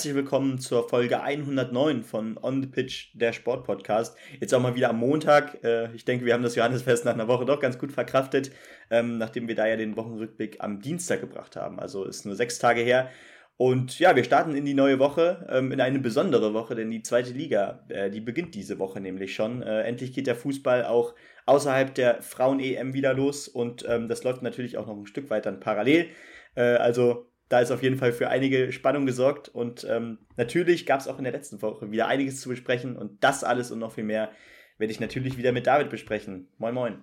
[0.00, 4.16] Herzlich willkommen zur Folge 109 von On the Pitch, der Sportpodcast.
[4.40, 5.62] Jetzt auch mal wieder am Montag.
[5.62, 8.50] Äh, ich denke, wir haben das Johannesfest nach einer Woche doch ganz gut verkraftet,
[8.90, 11.78] ähm, nachdem wir da ja den Wochenrückblick am Dienstag gebracht haben.
[11.78, 13.10] Also ist nur sechs Tage her.
[13.58, 17.02] Und ja, wir starten in die neue Woche, ähm, in eine besondere Woche, denn die
[17.02, 19.60] zweite Liga, äh, die beginnt diese Woche nämlich schon.
[19.60, 21.14] Äh, endlich geht der Fußball auch
[21.44, 25.52] außerhalb der Frauen-EM wieder los und ähm, das läuft natürlich auch noch ein Stück weiter
[25.52, 26.06] parallel.
[26.56, 31.08] Also da ist auf jeden Fall für einige Spannung gesorgt und ähm, natürlich gab es
[31.08, 34.04] auch in der letzten Woche wieder einiges zu besprechen und das alles und noch viel
[34.04, 34.30] mehr
[34.78, 36.48] werde ich natürlich wieder mit David besprechen.
[36.56, 37.02] Moin, moin.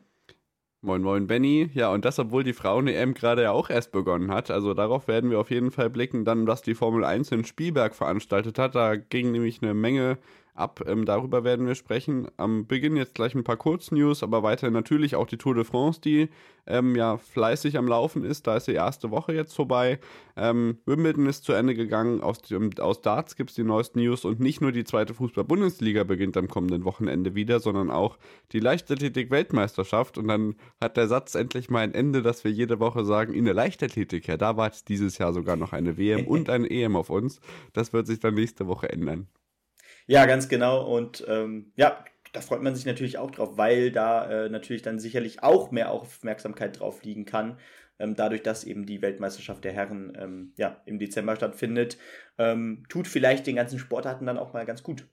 [0.81, 1.69] Moin Moin Benny.
[1.73, 4.49] Ja, und das, obwohl die Frauen-EM gerade ja auch erst begonnen hat.
[4.49, 7.93] Also darauf werden wir auf jeden Fall blicken, dann, was die Formel 1 in Spielberg
[7.93, 8.75] veranstaltet hat.
[8.75, 10.17] Da ging nämlich eine Menge
[10.57, 10.83] ab.
[10.87, 12.27] Ähm, darüber werden wir sprechen.
[12.37, 16.01] Am Beginn jetzt gleich ein paar Kurznews, aber weiter natürlich auch die Tour de France,
[16.01, 16.29] die
[16.67, 18.47] ähm, ja fleißig am Laufen ist.
[18.47, 19.99] Da ist die erste Woche jetzt vorbei.
[20.35, 22.21] Ähm, Wimbledon ist zu Ende gegangen.
[22.21, 22.41] Aus,
[22.79, 26.47] aus Darts gibt es die neuesten News und nicht nur die zweite Fußball-Bundesliga beginnt am
[26.47, 28.17] kommenden Wochenende wieder, sondern auch
[28.51, 30.17] die Leichtathletik-Weltmeisterschaft.
[30.17, 33.45] Und dann hat der Satz endlich mal ein Ende, dass wir jede Woche sagen, in
[33.45, 37.09] der Leichtathletik, ja, da wartet dieses Jahr sogar noch eine WM und eine EM auf
[37.09, 37.39] uns.
[37.73, 39.27] Das wird sich dann nächste Woche ändern.
[40.07, 40.85] Ja, ganz genau.
[40.85, 44.99] Und ähm, ja, da freut man sich natürlich auch drauf, weil da äh, natürlich dann
[44.99, 47.57] sicherlich auch mehr Aufmerksamkeit drauf liegen kann.
[47.99, 51.97] Ähm, dadurch, dass eben die Weltmeisterschaft der Herren ähm, ja, im Dezember stattfindet,
[52.37, 55.07] ähm, tut vielleicht den ganzen Sportarten dann auch mal ganz gut.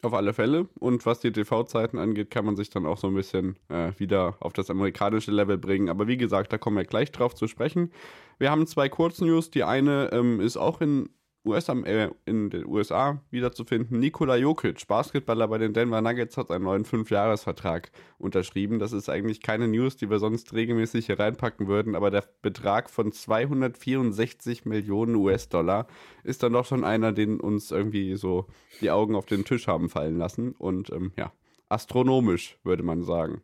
[0.00, 0.68] Auf alle Fälle.
[0.80, 4.36] Und was die TV-Zeiten angeht, kann man sich dann auch so ein bisschen äh, wieder
[4.40, 5.88] auf das amerikanische Level bringen.
[5.88, 7.92] Aber wie gesagt, da kommen wir gleich drauf zu sprechen.
[8.38, 9.50] Wir haben zwei Kurznews.
[9.50, 11.10] Die eine ähm, ist auch in
[11.44, 13.98] US äh, in den USA wiederzufinden.
[13.98, 18.78] Nikola Jokic, Basketballer bei den Denver Nuggets, hat einen neuen Fünfjahresvertrag unterschrieben.
[18.78, 22.90] Das ist eigentlich keine News, die wir sonst regelmäßig hier reinpacken würden, aber der Betrag
[22.90, 25.88] von 264 Millionen US-Dollar
[26.22, 28.46] ist dann doch schon einer, den uns irgendwie so
[28.80, 30.52] die Augen auf den Tisch haben fallen lassen.
[30.52, 31.32] Und ähm, ja,
[31.68, 33.42] astronomisch, würde man sagen.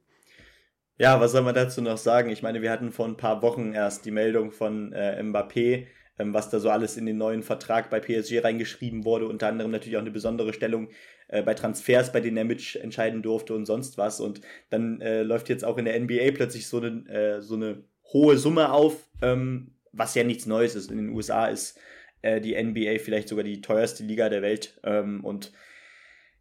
[0.99, 2.31] Ja, was soll man dazu noch sagen?
[2.31, 5.87] Ich meine, wir hatten vor ein paar Wochen erst die Meldung von äh, Mbappé,
[6.19, 9.29] was da so alles in den neuen Vertrag bei PSG reingeschrieben wurde.
[9.29, 10.89] Unter anderem natürlich auch eine besondere Stellung
[11.29, 14.21] äh, bei Transfers, bei denen er mitentscheiden durfte und sonst was.
[14.21, 14.41] Und
[14.71, 18.37] dann äh, läuft jetzt auch in der NBA plötzlich so eine, äh, so eine hohe
[18.37, 20.91] Summe auf, ähm, was ja nichts Neues ist.
[20.91, 21.79] In den USA ist
[22.23, 24.81] äh, die NBA vielleicht sogar die teuerste Liga der Welt.
[24.83, 25.53] Ähm, und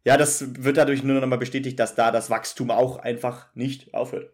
[0.04, 3.94] ja, das wird dadurch nur noch mal bestätigt, dass da das Wachstum auch einfach nicht
[3.94, 4.32] aufhört.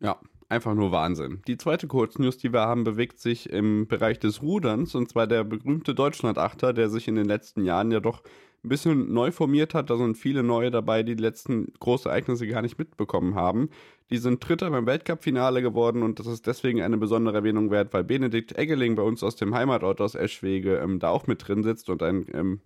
[0.00, 1.40] Ja, einfach nur Wahnsinn.
[1.46, 5.44] Die zweite Kurznews, die wir haben, bewegt sich im Bereich des Ruderns und zwar der
[5.44, 8.22] berühmte Deutschlandachter, der sich in den letzten Jahren ja doch
[8.64, 9.90] ein bisschen neu formiert hat.
[9.90, 13.70] Da sind viele neue dabei, die die letzten großen Ereignisse gar nicht mitbekommen haben.
[14.10, 18.04] Die sind Dritter beim Weltcup-Finale geworden und das ist deswegen eine besondere Erwähnung wert, weil
[18.04, 21.90] Benedikt Eggeling bei uns aus dem Heimatort aus Eschwege ähm, da auch mit drin sitzt
[21.90, 22.60] und ein ähm,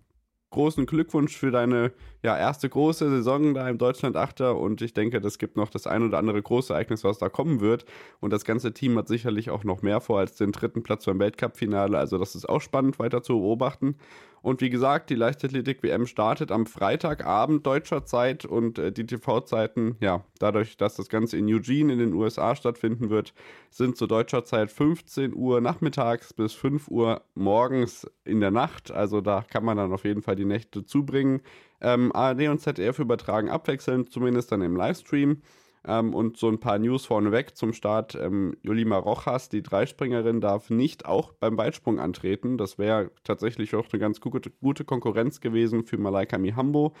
[0.51, 1.91] großen Glückwunsch für deine
[2.23, 4.57] ja, erste große Saison da im Deutschland-Achter.
[4.57, 7.61] Und ich denke, das gibt noch das ein oder andere große Ereignis, was da kommen
[7.61, 7.85] wird.
[8.19, 11.19] Und das ganze Team hat sicherlich auch noch mehr vor als den dritten Platz beim
[11.19, 13.95] Weltcup-Finale, also das ist auch spannend weiter zu beobachten
[14.41, 20.23] und wie gesagt, die Leichtathletik-WM startet am Freitagabend deutscher Zeit und äh, die TV-Zeiten, ja,
[20.39, 23.33] dadurch, dass das Ganze in Eugene in den USA stattfinden wird,
[23.69, 28.91] sind zu deutscher Zeit 15 Uhr nachmittags bis 5 Uhr morgens in der Nacht.
[28.91, 31.41] Also da kann man dann auf jeden Fall die Nächte zubringen.
[31.79, 35.41] Ähm, ARD und ZDF übertragen abwechselnd, zumindest dann im Livestream.
[35.87, 38.15] Ähm, und so ein paar News vorneweg zum Start.
[38.15, 42.57] Ähm, Julima Rojas, die Dreispringerin, darf nicht auch beim Weitsprung antreten.
[42.57, 46.93] Das wäre tatsächlich auch eine ganz gute, gute Konkurrenz gewesen für Malaika Mihambo.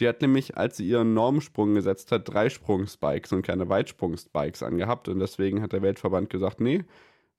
[0.00, 5.08] Die hat nämlich, als sie ihren Normsprung gesetzt hat, Dreisprung-Spikes und keine Weitsprung-Spikes angehabt.
[5.08, 6.84] Und deswegen hat der Weltverband gesagt, nee,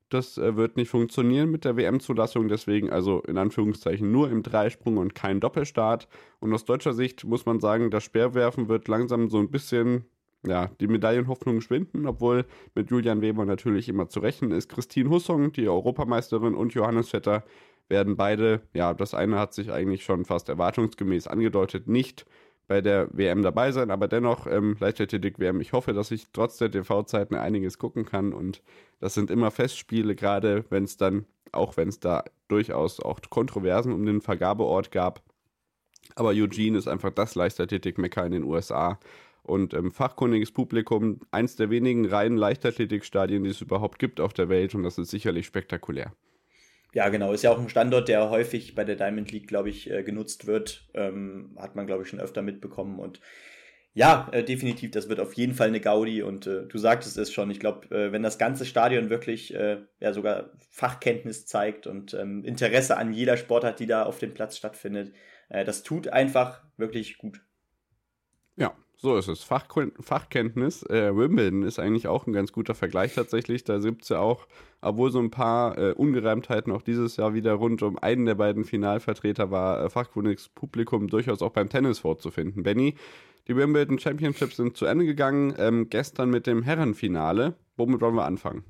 [0.09, 4.97] das äh, wird nicht funktionieren mit der WM-Zulassung, deswegen also in Anführungszeichen nur im Dreisprung
[4.97, 6.07] und kein Doppelstart.
[6.39, 10.05] Und aus deutscher Sicht muss man sagen, das Speerwerfen wird langsam so ein bisschen
[10.45, 12.45] ja, die Medaillenhoffnungen schwinden, obwohl
[12.75, 14.69] mit Julian Weber natürlich immer zu rechnen ist.
[14.69, 17.43] Christine Hussong, die Europameisterin, und Johannes Vetter
[17.89, 22.25] werden beide, ja, das eine hat sich eigentlich schon fast erwartungsgemäß angedeutet, nicht
[22.67, 25.61] bei der WM dabei sein, aber dennoch ähm, Leichtathletik-WM.
[25.61, 28.61] Ich hoffe, dass ich trotz der TV-Zeiten einiges gucken kann und
[28.99, 33.93] das sind immer Festspiele, gerade wenn es dann, auch wenn es da durchaus auch Kontroversen
[33.93, 35.21] um den Vergabeort gab.
[36.15, 38.99] Aber Eugene ist einfach das Leichtathletik-Mecker in den USA
[39.47, 44.49] und ähm, fachkundiges Publikum, eins der wenigen reinen Leichtathletikstadien, die es überhaupt gibt auf der
[44.49, 46.13] Welt und das ist sicherlich spektakulär.
[46.93, 47.31] Ja, genau.
[47.31, 50.47] Ist ja auch ein Standort, der häufig bei der Diamond League, glaube ich, äh, genutzt
[50.47, 50.87] wird.
[50.93, 52.99] Ähm, hat man, glaube ich, schon öfter mitbekommen.
[52.99, 53.19] Und
[53.93, 56.23] ja, äh, definitiv, das wird auf jeden Fall eine Gaudi.
[56.23, 59.81] Und äh, du sagtest es schon, ich glaube, äh, wenn das ganze Stadion wirklich äh,
[59.99, 64.57] ja sogar Fachkenntnis zeigt und ähm, Interesse an jeder Sportart, die da auf dem Platz
[64.57, 65.13] stattfindet,
[65.49, 67.41] äh, das tut einfach wirklich gut.
[68.55, 69.43] Ja, so ist es.
[69.43, 69.67] Fach,
[69.99, 70.81] Fachkenntnis.
[70.83, 73.63] Äh, Wimbledon ist eigentlich auch ein ganz guter Vergleich tatsächlich.
[73.63, 74.47] Da gibt es ja auch,
[74.81, 78.65] obwohl so ein paar äh, Ungereimtheiten auch dieses Jahr wieder rund um einen der beiden
[78.65, 82.63] Finalvertreter war, äh, fachkundiges Publikum durchaus auch beim Tennis vorzufinden.
[82.63, 82.95] Benny,
[83.47, 85.53] die Wimbledon Championships sind zu Ende gegangen.
[85.59, 87.53] Ähm, gestern mit dem Herrenfinale.
[87.75, 88.63] Womit wollen wir anfangen?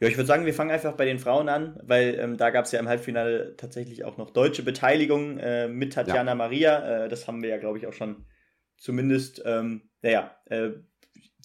[0.00, 2.66] Ja, ich würde sagen, wir fangen einfach bei den Frauen an, weil ähm, da gab
[2.66, 6.34] es ja im Halbfinale tatsächlich auch noch deutsche Beteiligung äh, mit Tatjana ja.
[6.34, 7.04] Maria.
[7.04, 8.26] Äh, das haben wir ja, glaube ich, auch schon
[8.84, 10.72] zumindest, ähm, naja, äh,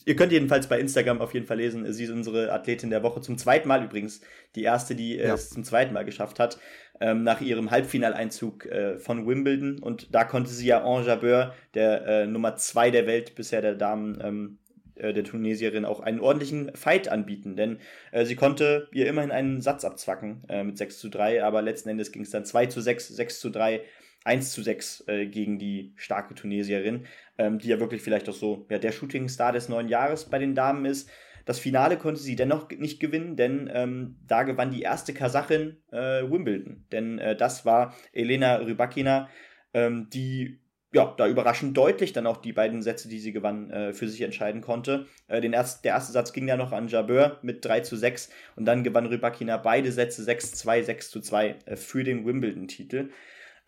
[0.05, 3.21] ihr könnt jedenfalls bei Instagram auf jeden Fall lesen, sie ist unsere Athletin der Woche.
[3.21, 4.19] Zum zweiten Mal übrigens,
[4.55, 5.35] die erste, die ja.
[5.35, 6.59] es zum zweiten Mal geschafft hat,
[6.99, 9.79] ähm, nach ihrem Halbfinaleinzug äh, von Wimbledon.
[9.79, 13.75] Und da konnte sie ja Ange Jabeur, der äh, Nummer zwei der Welt bisher der
[13.75, 14.59] Damen, ähm,
[14.95, 17.79] äh, der Tunesierin auch einen ordentlichen Fight anbieten, denn
[18.11, 21.87] äh, sie konnte ihr immerhin einen Satz abzwacken äh, mit 6 zu 3, aber letzten
[21.87, 23.81] Endes ging es dann 2 zu 6, 6 zu 3
[24.23, 27.05] 1 zu 6 äh, gegen die starke Tunesierin,
[27.37, 30.55] ähm, die ja wirklich vielleicht auch so ja, der Shootingstar des neuen Jahres bei den
[30.55, 31.09] Damen ist.
[31.45, 36.29] Das Finale konnte sie dennoch nicht gewinnen, denn ähm, da gewann die erste Kasachin äh,
[36.29, 36.85] Wimbledon.
[36.91, 39.29] Denn äh, das war Elena Rybakina,
[39.73, 40.59] ähm, die
[40.91, 44.21] ja, da überraschend deutlich dann auch die beiden Sätze, die sie gewann, äh, für sich
[44.21, 45.05] entscheiden konnte.
[45.27, 48.29] Äh, den erst, der erste Satz ging ja noch an Jabeur mit 3 zu 6
[48.55, 53.09] und dann gewann Rybakina beide Sätze 6-2, 6 zu 2 äh, für den Wimbledon-Titel.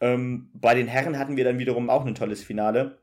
[0.02, 2.98] Ähm, bei den Herren hatten wir dann wiederum auch ein tolles Finale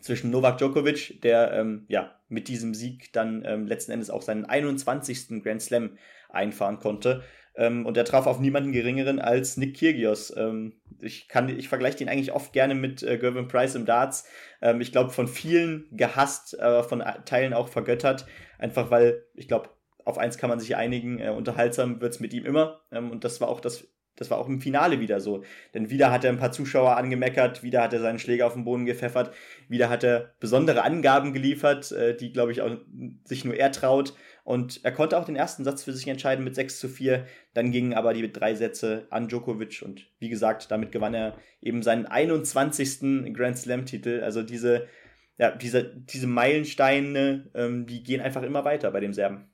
[0.00, 4.44] zwischen Novak Djokovic, der ähm, ja mit diesem Sieg dann ähm, letzten Endes auch seinen
[4.44, 5.42] 21.
[5.42, 5.96] Grand Slam
[6.28, 7.22] einfahren konnte.
[7.56, 10.36] Ähm, und er traf auf niemanden geringeren als Nick Kyrgios.
[10.36, 14.26] Ähm, ich kann, ich vergleiche den eigentlich oft gerne mit äh, Gervin Price im Darts.
[14.60, 18.26] Ähm, ich glaube, von vielen gehasst, äh, von Teilen auch vergöttert.
[18.58, 19.68] Einfach weil, ich glaube,
[20.04, 22.80] auf eins kann man sich einigen, äh, unterhaltsam wird's mit ihm immer.
[22.90, 25.42] Ähm, und das war auch das das war auch im Finale wieder so.
[25.74, 28.64] Denn wieder hat er ein paar Zuschauer angemeckert, wieder hat er seinen Schläger auf den
[28.64, 29.34] Boden gepfeffert,
[29.68, 32.76] wieder hat er besondere Angaben geliefert, äh, die, glaube ich, auch
[33.24, 34.14] sich nur er traut.
[34.44, 37.24] Und er konnte auch den ersten Satz für sich entscheiden mit 6 zu 4.
[37.54, 41.82] Dann gingen aber die drei Sätze an Djokovic und wie gesagt, damit gewann er eben
[41.82, 43.32] seinen 21.
[43.32, 44.20] Grand Slam-Titel.
[44.22, 44.86] Also diese,
[45.38, 49.48] ja, diese, diese Meilensteine, ähm, die gehen einfach immer weiter bei dem Serben.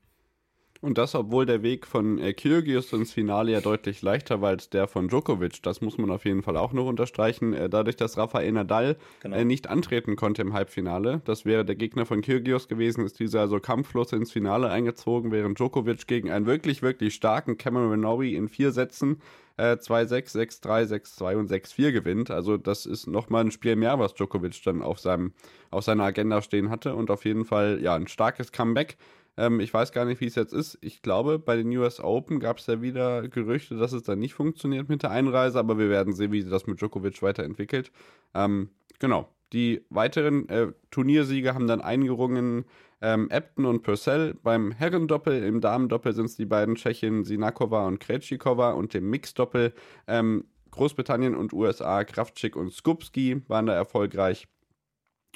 [0.82, 4.71] Und das, obwohl der Weg von äh, Kyrgios ins Finale ja deutlich leichter war als
[4.71, 5.62] der von Djokovic.
[5.62, 7.53] Das muss man auf jeden Fall auch noch unterstreichen.
[7.53, 9.37] Äh, dadurch, dass Rafael Nadal genau.
[9.37, 13.41] äh, nicht antreten konnte im Halbfinale, das wäre der Gegner von Kyrgios gewesen, ist dieser
[13.41, 18.49] also kampflos ins Finale eingezogen, während Djokovic gegen einen wirklich, wirklich starken Cameron Norrie in
[18.49, 19.21] vier Sätzen
[19.61, 22.31] 2-6, 6-3, 6-2 und 6-4 gewinnt.
[22.31, 25.35] Also das ist nochmal ein Spiel mehr, was Djokovic dann auf, seinem,
[25.71, 28.97] auf seiner Agenda stehen hatte und auf jeden Fall ja ein starkes Comeback.
[29.37, 30.79] Ähm, ich weiß gar nicht, wie es jetzt ist.
[30.81, 34.35] Ich glaube, bei den US Open gab es ja wieder Gerüchte, dass es dann nicht
[34.35, 37.93] funktioniert mit der Einreise, aber wir werden sehen, wie das mit Djokovic weiterentwickelt.
[38.35, 39.29] Ähm, genau.
[39.53, 42.67] Die weiteren äh, Turniersieger haben dann eingerungen
[43.03, 44.35] ähm, Epton und Purcell.
[44.43, 49.73] Beim Herrendoppel, im Damendoppel sind es die beiden Tschechinnen Sinakova und Krejcikova und im Mixdoppel
[50.06, 54.46] ähm, Großbritannien und USA, Kraftschik und Skupski waren da erfolgreich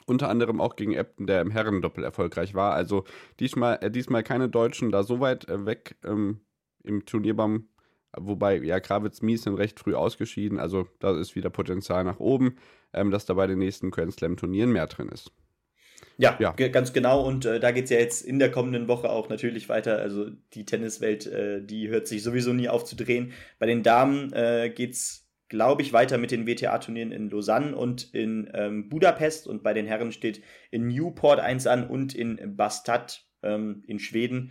[0.07, 2.75] unter anderem auch gegen Epton, der im Herrendoppel erfolgreich war.
[2.75, 3.05] Also
[3.41, 6.41] diesmal, äh, diesmal keine Deutschen da so weit äh, weg ähm,
[6.83, 7.69] im Turnierbaum.
[8.17, 10.61] Wobei, ja, Kravitz Mies sind recht früh ausgeschieden.
[10.61, 12.57] Also da ist wieder Potenzial nach oben,
[12.93, 15.33] ähm, dass da bei den nächsten Grand Slam Turnieren mehr drin ist.
[16.17, 16.53] Ja, ja.
[16.53, 17.27] ganz genau.
[17.27, 19.99] Und äh, da geht es ja jetzt in der kommenden Woche auch natürlich weiter.
[19.99, 23.33] Also die Tenniswelt, äh, die hört sich sowieso nie auf zu drehen.
[23.59, 25.24] Bei den Damen äh, geht es
[25.55, 29.47] glaube ich, weiter mit den WTA-Turnieren in Lausanne und in ähm, Budapest.
[29.47, 30.43] Und bei den Herren steht
[30.73, 34.51] in Newport eins an und in Bastad ähm, in Schweden.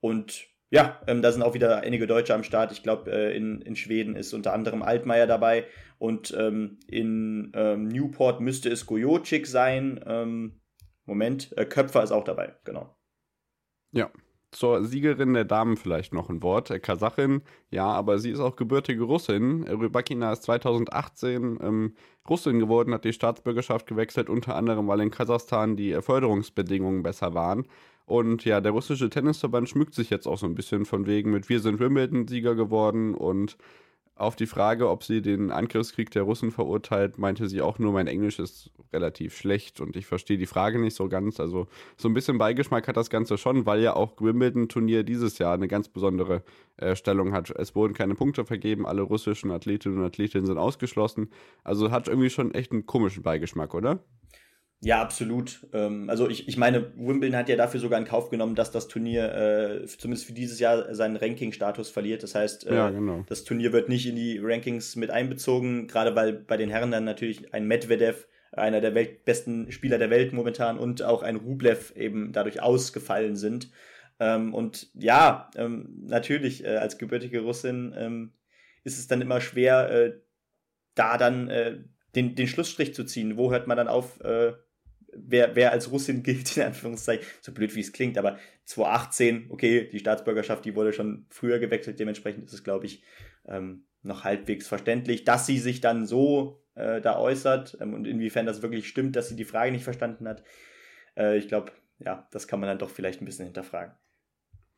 [0.00, 2.70] Und ja, ähm, da sind auch wieder einige Deutsche am Start.
[2.70, 5.64] Ich glaube, äh, in, in Schweden ist unter anderem Altmaier dabei.
[5.96, 10.04] Und ähm, in ähm, Newport müsste es Gojocic sein.
[10.06, 10.60] Ähm,
[11.06, 12.94] Moment, äh, Köpfer ist auch dabei, genau.
[13.92, 14.10] Ja,
[14.52, 16.70] zur Siegerin der Damen vielleicht noch ein Wort.
[16.70, 19.64] Äh, Kasachin, ja, aber sie ist auch gebürtige Russin.
[19.64, 21.94] Rybakina ist 2018 ähm,
[22.28, 27.66] Russin geworden, hat die Staatsbürgerschaft gewechselt, unter anderem, weil in Kasachstan die Förderungsbedingungen besser waren.
[28.04, 31.48] Und ja, der russische Tennisverband schmückt sich jetzt auch so ein bisschen von wegen mit
[31.48, 33.56] Wir sind Wimbledon-Sieger geworden und
[34.14, 38.06] Auf die Frage, ob sie den Angriffskrieg der Russen verurteilt, meinte sie auch nur, mein
[38.06, 41.40] Englisch ist relativ schlecht und ich verstehe die Frage nicht so ganz.
[41.40, 41.66] Also
[41.96, 45.66] so ein bisschen Beigeschmack hat das Ganze schon, weil ja auch Wimbledon-Turnier dieses Jahr eine
[45.66, 46.42] ganz besondere
[46.76, 47.50] äh, Stellung hat.
[47.50, 51.30] Es wurden keine Punkte vergeben, alle russischen Athletinnen und Athletinnen sind ausgeschlossen.
[51.64, 54.04] Also hat irgendwie schon echt einen komischen Beigeschmack, oder?
[54.84, 55.64] Ja, absolut.
[55.72, 58.88] Ähm, also ich, ich meine, Wimbledon hat ja dafür sogar in Kauf genommen, dass das
[58.88, 62.24] Turnier äh, zumindest für dieses Jahr seinen Ranking-Status verliert.
[62.24, 63.24] Das heißt, äh, ja, genau.
[63.28, 67.04] das Turnier wird nicht in die Rankings mit einbezogen, gerade weil bei den Herren dann
[67.04, 71.94] natürlich ein Medvedev, einer der Welt besten Spieler der Welt momentan, und auch ein Rublev
[71.94, 73.70] eben dadurch ausgefallen sind.
[74.18, 78.32] Ähm, und ja, ähm, natürlich, äh, als gebürtige Russin ähm,
[78.82, 80.12] ist es dann immer schwer, äh,
[80.96, 81.78] da dann äh,
[82.16, 83.36] den, den Schlussstrich zu ziehen.
[83.36, 84.54] Wo hört man dann auf, äh,
[85.14, 89.88] wer, wer als Russin gilt, in Anführungszeichen, so blöd wie es klingt, aber 2018, okay,
[89.90, 93.02] die Staatsbürgerschaft, die wurde schon früher gewechselt, dementsprechend ist es, glaube ich,
[93.46, 98.46] ähm, noch halbwegs verständlich, dass sie sich dann so äh, da äußert ähm, und inwiefern
[98.46, 100.42] das wirklich stimmt, dass sie die Frage nicht verstanden hat.
[101.16, 103.94] Äh, ich glaube, ja, das kann man dann doch vielleicht ein bisschen hinterfragen.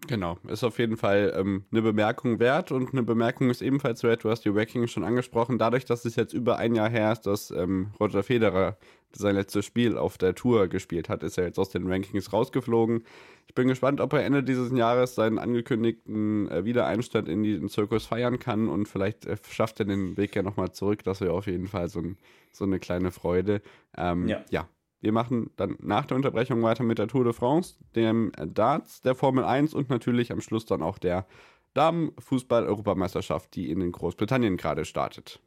[0.07, 4.25] Genau, ist auf jeden Fall ähm, eine Bemerkung wert und eine Bemerkung ist ebenfalls wert,
[4.25, 7.23] du hast die Ranking schon angesprochen, dadurch, dass es jetzt über ein Jahr her ist,
[7.23, 8.77] dass ähm, Roger Federer
[9.17, 13.05] sein letztes Spiel auf der Tour gespielt hat, ist er jetzt aus den Rankings rausgeflogen.
[13.47, 18.07] Ich bin gespannt, ob er Ende dieses Jahres seinen angekündigten äh, Wiedereinstand in den Zirkus
[18.07, 21.05] feiern kann und vielleicht äh, schafft er den Weg ja nochmal zurück.
[21.05, 22.19] Das wäre auf jeden Fall so, ein,
[22.53, 23.63] so eine kleine Freude.
[23.97, 24.45] Ähm, ja.
[24.51, 24.69] ja.
[25.05, 29.15] Wir machen dann nach der Unterbrechung weiter mit der Tour de France, dem Darts, der
[29.15, 31.27] Formel 1 und natürlich am Schluss dann auch der
[31.75, 35.41] Damenfußball-Europameisterschaft, die in Großbritannien gerade startet.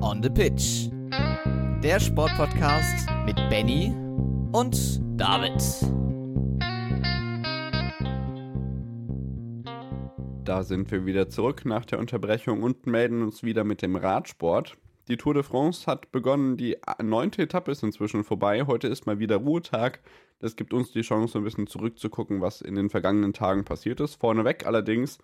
[0.00, 0.90] On the Pitch.
[1.84, 3.94] Der Sportpodcast mit Benny
[4.50, 5.62] und David.
[10.46, 14.76] Da sind wir wieder zurück nach der Unterbrechung und melden uns wieder mit dem Radsport.
[15.08, 18.64] Die Tour de France hat begonnen, die neunte Etappe ist inzwischen vorbei.
[18.64, 19.98] Heute ist mal wieder Ruhetag.
[20.38, 24.14] Das gibt uns die Chance, ein bisschen zurückzugucken, was in den vergangenen Tagen passiert ist.
[24.14, 25.18] Vorneweg allerdings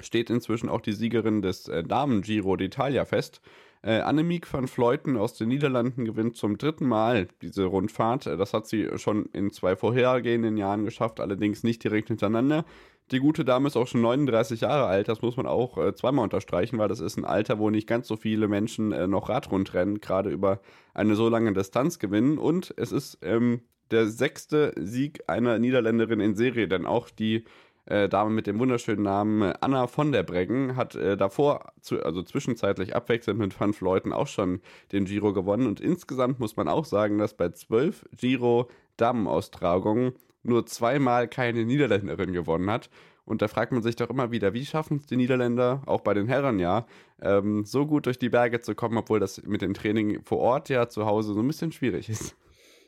[0.00, 3.42] steht inzwischen auch die Siegerin des äh, Damen-Giro d'Italia fest.
[3.82, 8.26] Äh, Annemiek van Vleuten aus den Niederlanden gewinnt zum dritten Mal diese Rundfahrt.
[8.26, 12.64] Äh, das hat sie schon in zwei vorhergehenden Jahren geschafft, allerdings nicht direkt hintereinander.
[13.10, 16.24] Die gute Dame ist auch schon 39 Jahre alt, das muss man auch äh, zweimal
[16.24, 20.00] unterstreichen, weil das ist ein Alter, wo nicht ganz so viele Menschen äh, noch Radrundrennen
[20.00, 20.60] gerade über
[20.94, 22.38] eine so lange Distanz gewinnen.
[22.38, 27.44] Und es ist ähm, der sechste Sieg einer Niederländerin in Serie, denn auch die
[27.86, 32.02] äh, Dame mit dem wunderschönen Namen äh, Anna von der Breggen hat äh, davor, zu,
[32.02, 34.60] also zwischenzeitlich abwechselnd mit fünf Leuten auch schon
[34.92, 35.66] den Giro gewonnen.
[35.66, 40.12] Und insgesamt muss man auch sagen, dass bei zwölf Giro-Damenaustragungen
[40.42, 42.90] nur zweimal keine Niederländerin gewonnen hat.
[43.24, 46.12] Und da fragt man sich doch immer wieder, wie schaffen es die Niederländer, auch bei
[46.12, 46.86] den Herren ja,
[47.20, 50.68] ähm, so gut durch die Berge zu kommen, obwohl das mit dem Training vor Ort
[50.68, 52.34] ja zu Hause so ein bisschen schwierig ist.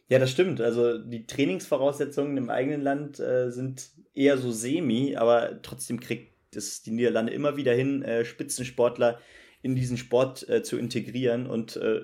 [0.08, 0.60] Ja, das stimmt.
[0.60, 6.82] Also die Trainingsvoraussetzungen im eigenen Land äh, sind eher so semi, aber trotzdem kriegt es
[6.82, 9.20] die Niederlande immer wieder hin, äh, Spitzensportler
[9.62, 11.46] in diesen Sport äh, zu integrieren.
[11.46, 12.02] Und äh,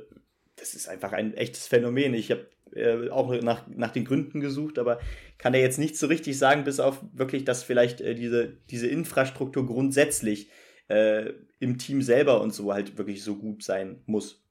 [0.57, 2.15] das ist einfach ein echtes Phänomen.
[2.15, 5.01] Ich habe äh, auch nach, nach den Gründen gesucht, aber
[5.39, 8.87] kann da jetzt nicht so richtig sagen, bis auf wirklich, dass vielleicht äh, diese, diese
[8.87, 10.51] Infrastruktur grundsätzlich
[11.61, 14.43] im Team selber und so halt wirklich so gut sein muss.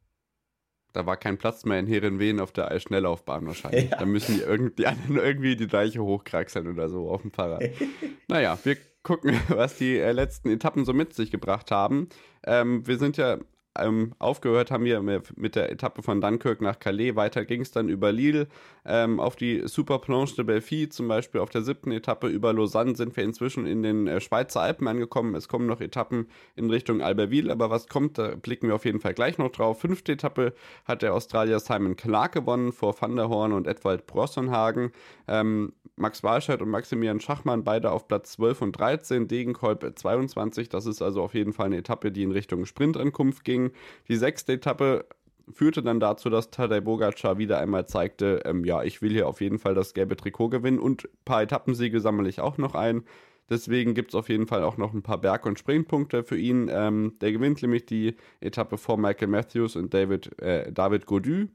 [0.93, 3.89] Da war kein Platz mehr in Herenwehen auf der Eisschnelllaufbahn wahrscheinlich.
[3.91, 3.97] Ja.
[3.97, 7.63] Da müssen die, irgend, die anderen irgendwie die Deiche hochkraxeln oder so auf dem Fahrrad.
[8.27, 12.09] naja, wir gucken, was die äh, letzten Etappen so mit sich gebracht haben.
[12.43, 13.39] Ähm, wir sind ja
[13.77, 15.01] ähm, aufgehört haben wir
[15.35, 17.15] mit der Etappe von Dunkirk nach Calais.
[17.15, 18.47] Weiter ging es dann über Lille
[18.85, 22.95] ähm, auf die Super Planche de Belfi, zum Beispiel auf der siebten Etappe über Lausanne
[22.95, 25.35] sind wir inzwischen in den äh, Schweizer Alpen angekommen.
[25.35, 28.99] Es kommen noch Etappen in Richtung Albertville, aber was kommt, da blicken wir auf jeden
[28.99, 29.81] Fall gleich noch drauf.
[29.81, 30.53] Fünfte Etappe
[30.85, 34.91] hat der Australier Simon Clark gewonnen vor Van der Horn und Edwald Brossenhagen.
[35.27, 40.69] Ähm, Max Walscheid und Maximilian Schachmann beide auf Platz 12 und 13, Degenkolb 22.
[40.69, 43.58] Das ist also auf jeden Fall eine Etappe, die in Richtung Sprintankunft ging.
[44.07, 45.05] Die sechste Etappe
[45.51, 49.41] führte dann dazu, dass Tadej Bogacar wieder einmal zeigte, ähm, ja, ich will hier auf
[49.41, 53.03] jeden Fall das gelbe Trikot gewinnen und ein paar Etappensiege sammle ich auch noch ein.
[53.49, 56.69] Deswegen gibt es auf jeden Fall auch noch ein paar Berg- und Springpunkte für ihn.
[56.71, 61.47] Ähm, der gewinnt nämlich die Etappe vor Michael Matthews und David, äh, David Godu.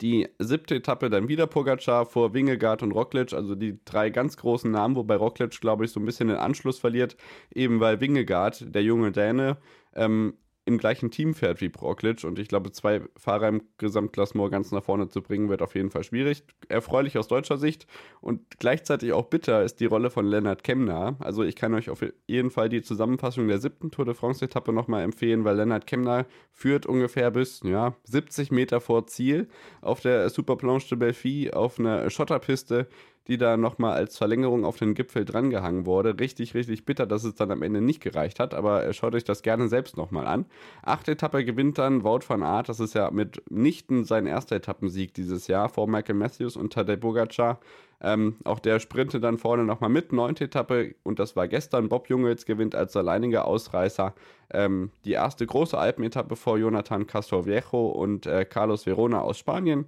[0.00, 4.70] Die siebte Etappe dann wieder Pogacar vor Wingegaard und Roglic, also die drei ganz großen
[4.70, 7.16] Namen, wobei Roglic, glaube ich, so ein bisschen den Anschluss verliert,
[7.54, 9.58] eben weil Wingegaard, der junge Däne,
[9.94, 10.34] ähm,
[10.66, 14.82] im gleichen Team fährt wie Roglic und ich glaube, zwei Fahrer im Gesamtklassement ganz nach
[14.82, 16.42] vorne zu bringen, wird auf jeden Fall schwierig.
[16.68, 17.86] Erfreulich aus deutscher Sicht
[18.20, 21.16] und gleichzeitig auch bitter ist die Rolle von Lennart Kemner.
[21.20, 25.04] Also ich kann euch auf jeden Fall die Zusammenfassung der siebten Tour de France-Etappe nochmal
[25.04, 29.48] empfehlen, weil Lennart Kemner führt ungefähr bis ja, 70 Meter vor Ziel
[29.82, 32.88] auf der Superplanche de Belfi auf einer Schotterpiste
[33.28, 36.18] die da nochmal als Verlängerung auf den Gipfel drangehangen wurde.
[36.18, 39.24] Richtig, richtig bitter, dass es dann am Ende nicht gereicht hat, aber äh, schaut euch
[39.24, 40.46] das gerne selbst nochmal an.
[40.82, 45.46] Achte Etappe gewinnt dann Wout van Aert, das ist ja mitnichten sein erster Etappensieg dieses
[45.46, 47.60] Jahr vor Michael Matthews und Tadej Bogacar.
[48.00, 50.12] Ähm, auch der sprintet dann vorne nochmal mit.
[50.12, 51.88] Neunte Etappe und das war gestern.
[51.88, 54.14] Bob Jungels gewinnt als alleiniger Ausreißer
[54.50, 59.86] ähm, die erste große Alpenetappe vor Jonathan Castroviejo und äh, Carlos Verona aus Spanien.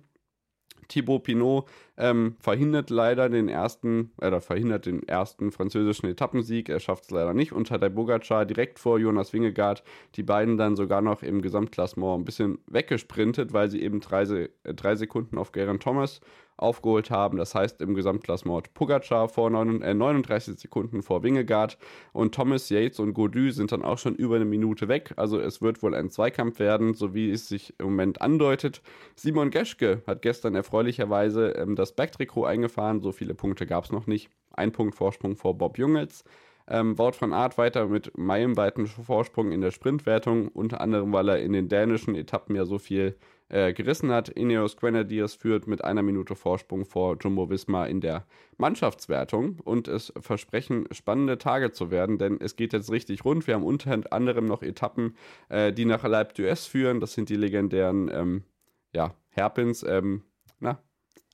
[0.89, 1.69] Thibaut Pinot
[1.99, 6.69] ähm, verhindert leider den ersten, oder verhindert den ersten französischen Etappensieg.
[6.69, 9.83] Er schafft es leider nicht unter der Bogacar direkt vor Jonas Wingegaard.
[10.15, 14.49] Die beiden dann sogar noch im Gesamtklassement ein bisschen weggesprintet, weil sie eben drei, äh,
[14.75, 16.21] drei Sekunden auf Geraint Thomas
[16.59, 17.39] aufgeholt haben.
[17.39, 21.79] Das heißt, im Gesamtklassement Pogacar vor 9, äh, 39 Sekunden vor Wingegaard
[22.13, 25.15] und Thomas Yates und Godu sind dann auch schon über eine Minute weg.
[25.17, 28.83] Also es wird wohl ein Zweikampf werden, so wie es sich im Moment andeutet.
[29.15, 33.01] Simon Geschke hat gestern erfreulicherweise ähm, das Backtrikot eingefahren.
[33.01, 34.31] So viele Punkte gab es noch nicht.
[34.53, 36.25] Ein Punkt Vorsprung vor Bob Jungels.
[36.71, 41.41] Ähm, Wout van Aert weiter mit meilenweiten Vorsprung in der Sprintwertung, unter anderem, weil er
[41.41, 43.17] in den dänischen Etappen ja so viel
[43.49, 44.29] äh, gerissen hat.
[44.29, 48.27] Ineos Grenadiers führt mit einer Minute Vorsprung vor Jumbo Visma in der
[48.59, 53.47] Mannschaftswertung und es versprechen spannende Tage zu werden, denn es geht jetzt richtig rund.
[53.47, 55.17] Wir haben unter anderem noch Etappen,
[55.49, 57.01] äh, die nach Alpe d'Huez führen.
[57.01, 58.43] Das sind die legendären ähm,
[58.93, 59.83] ja, Hairpins.
[59.85, 60.25] Ähm,
[60.61, 60.83] na,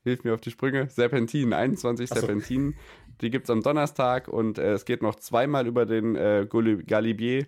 [0.05, 0.89] hilf mir auf die Sprünge.
[0.89, 2.15] Serpentinen, 21 so.
[2.15, 2.77] Serpentinen.
[3.21, 7.47] Die gibt es am Donnerstag und äh, es geht noch zweimal über den äh, Galibier.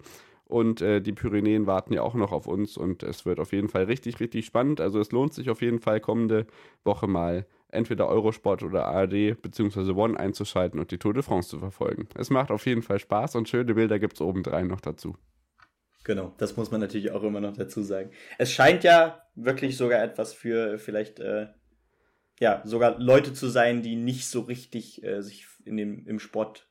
[0.49, 3.69] Und äh, die Pyrenäen warten ja auch noch auf uns und es wird auf jeden
[3.69, 4.81] Fall richtig, richtig spannend.
[4.81, 6.47] Also es lohnt sich auf jeden Fall kommende
[6.85, 9.91] Woche mal entweder Eurosport oder ARD bzw.
[9.91, 12.09] One einzuschalten und die Tour de France zu verfolgen.
[12.15, 15.17] Es macht auf jeden Fall Spaß und schöne Bilder gibt es obendrein noch dazu.
[16.05, 18.11] Genau, das muss man natürlich auch immer noch dazu sagen.
[18.39, 21.47] Es scheint ja wirklich sogar etwas für vielleicht, äh,
[22.39, 26.69] ja, sogar Leute zu sein, die nicht so richtig äh, sich in dem, im Sport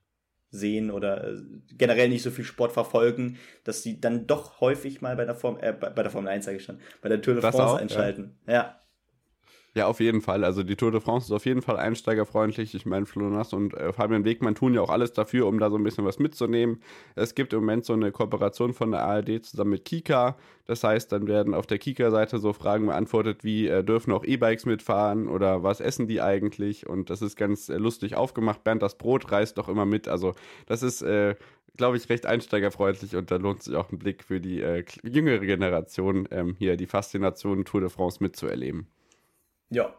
[0.51, 1.41] sehen oder äh,
[1.77, 5.57] generell nicht so viel Sport verfolgen, dass sie dann doch häufig mal bei der Form,
[5.59, 8.37] äh, bei der Formel 1 sage ich schon, bei der Tour de France auch, einschalten.
[8.47, 8.53] Ja.
[8.53, 8.81] ja.
[9.77, 10.45] Ja, auf jeden Fall.
[10.45, 12.73] Also die Tour de France ist auf jeden Fall einsteigerfreundlich.
[12.75, 15.75] Ich meine, Flonas und äh, Fabian Wegmann tun ja auch alles dafür, um da so
[15.75, 16.81] ein bisschen was mitzunehmen.
[17.15, 20.37] Es gibt im Moment so eine Kooperation von der ARD zusammen mit Kika.
[20.65, 24.65] Das heißt, dann werden auf der Kika-Seite so Fragen beantwortet wie, äh, dürfen auch E-Bikes
[24.65, 26.87] mitfahren oder was essen die eigentlich?
[26.87, 28.63] Und das ist ganz äh, lustig aufgemacht.
[28.63, 30.07] Bernd das Brot reist doch immer mit.
[30.07, 30.35] Also
[30.67, 31.35] das ist äh,
[31.75, 35.39] glaube ich, recht einsteigerfreundlich und da lohnt sich auch ein Blick für die äh, jüngere
[35.45, 38.87] Generation, ähm, hier die Faszination Tour de France mitzuerleben.
[39.69, 39.95] Ja,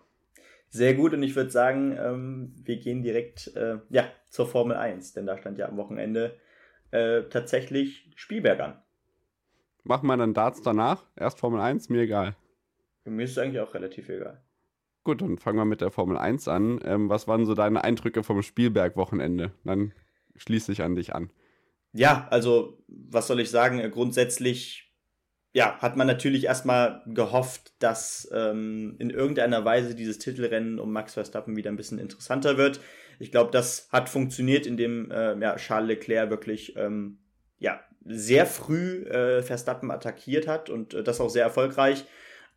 [0.68, 5.12] sehr gut und ich würde sagen, ähm, wir gehen direkt äh, ja, zur Formel 1,
[5.12, 6.37] denn da stand ja am Wochenende
[6.90, 8.83] äh, tatsächlich Spielberg an.
[9.85, 11.05] Machen wir dann Darts danach?
[11.16, 11.88] Erst Formel 1?
[11.88, 12.37] Mir egal.
[13.05, 14.42] Mir ist es eigentlich auch relativ egal.
[15.05, 16.81] Gut, dann fangen wir mit der Formel 1 an.
[16.85, 19.52] Ähm, was waren so deine Eindrücke vom Spielberg-Wochenende?
[19.64, 19.92] Dann
[20.35, 21.31] schließe ich an dich an.
[21.92, 23.88] Ja, also, was soll ich sagen?
[23.92, 24.86] Grundsätzlich
[25.57, 31.14] ja, hat man natürlich erstmal gehofft, dass ähm, in irgendeiner Weise dieses Titelrennen um Max
[31.14, 32.79] Verstappen wieder ein bisschen interessanter wird.
[33.19, 37.21] Ich glaube, das hat funktioniert, indem äh, ja, Charles Leclerc wirklich ähm,
[37.59, 42.05] ja, sehr früh äh, Verstappen attackiert hat und äh, das auch sehr erfolgreich.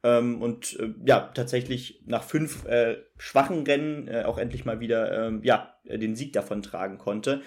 [0.04, 5.28] Ähm, und äh, ja, tatsächlich nach fünf äh, schwachen Rennen äh, auch endlich mal wieder
[5.28, 7.44] ähm, ja, den Sieg davon tragen konnte.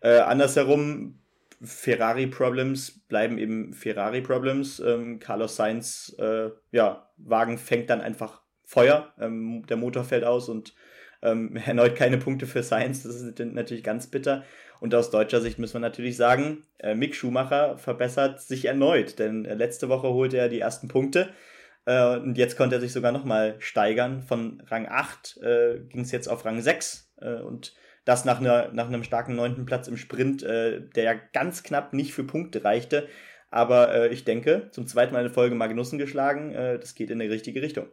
[0.00, 1.18] Äh, andersherum
[1.64, 4.80] Ferrari-Problems bleiben eben Ferrari-Problems.
[4.80, 10.48] Ähm, Carlos Sainz, äh, ja, Wagen fängt dann einfach Feuer, ähm, der Motor fällt aus
[10.48, 10.74] und
[11.22, 13.02] ähm, erneut keine Punkte für Sainz.
[13.02, 14.44] Das ist natürlich ganz bitter.
[14.80, 19.44] Und aus deutscher Sicht müssen wir natürlich sagen, äh, Mick Schumacher verbessert sich erneut, denn
[19.44, 21.30] äh, letzte Woche holte er die ersten Punkte.
[21.86, 24.22] Äh, und jetzt konnte er sich sogar nochmal steigern.
[24.22, 27.12] Von Rang 8 äh, ging es jetzt auf Rang 6.
[27.20, 27.74] Äh, und
[28.04, 31.92] das nach, einer, nach einem starken neunten Platz im Sprint, äh, der ja ganz knapp
[31.92, 33.08] nicht für Punkte reichte.
[33.50, 37.20] Aber äh, ich denke, zum zweiten Mal in Folge Magnussen geschlagen, äh, das geht in
[37.20, 37.86] die richtige Richtung.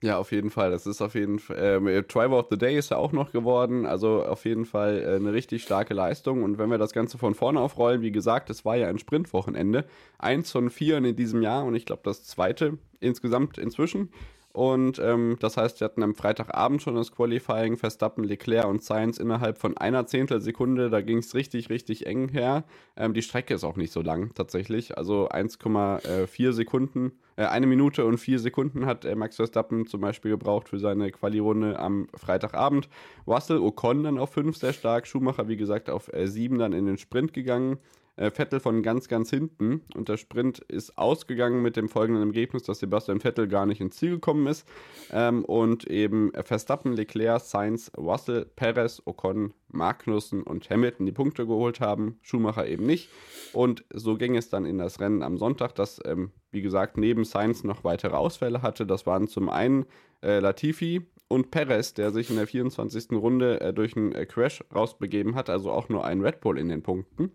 [0.00, 0.70] Ja, auf jeden Fall.
[0.70, 1.56] Das ist auf jeden Fall.
[1.84, 3.84] Äh, Driver of the Day ist ja auch noch geworden.
[3.84, 6.44] Also auf jeden Fall äh, eine richtig starke Leistung.
[6.44, 9.84] Und wenn wir das Ganze von vorne aufrollen, wie gesagt, es war ja ein Sprintwochenende.
[10.18, 14.10] Eins von vier in diesem Jahr und ich glaube das zweite insgesamt inzwischen.
[14.52, 19.18] Und ähm, das heißt, wir hatten am Freitagabend schon das Qualifying, Verstappen, Leclerc und Sainz
[19.18, 20.90] innerhalb von einer Zehntelsekunde.
[20.90, 22.64] Da ging es richtig, richtig eng her.
[22.96, 24.96] Ähm, die Strecke ist auch nicht so lang tatsächlich.
[24.96, 30.30] Also 1,4 Sekunden, äh, eine Minute und vier Sekunden hat äh, Max Verstappen zum Beispiel
[30.30, 32.88] gebraucht für seine Quali-Runde am Freitagabend.
[33.26, 35.06] Russell Ocon dann auf 5 sehr stark.
[35.06, 39.08] Schumacher, wie gesagt, auf äh, 7 dann in den Sprint gegangen äh, Vettel von ganz,
[39.08, 39.82] ganz hinten.
[39.94, 43.96] Und der Sprint ist ausgegangen mit dem folgenden Ergebnis, dass Sebastian Vettel gar nicht ins
[43.96, 44.66] Ziel gekommen ist.
[45.12, 51.80] Ähm, und eben Verstappen, Leclerc, Sainz, Russell, Perez, Ocon, Magnussen und Hamilton die Punkte geholt
[51.80, 52.18] haben.
[52.22, 53.10] Schumacher eben nicht.
[53.52, 57.24] Und so ging es dann in das Rennen am Sonntag, das, ähm, wie gesagt, neben
[57.24, 58.86] Sainz noch weitere Ausfälle hatte.
[58.86, 59.86] Das waren zum einen
[60.22, 63.12] äh, Latifi, und Perez, der sich in der 24.
[63.12, 66.68] Runde äh, durch einen äh, Crash rausbegeben hat, also auch nur ein Red Bull in
[66.68, 67.32] den Punkten.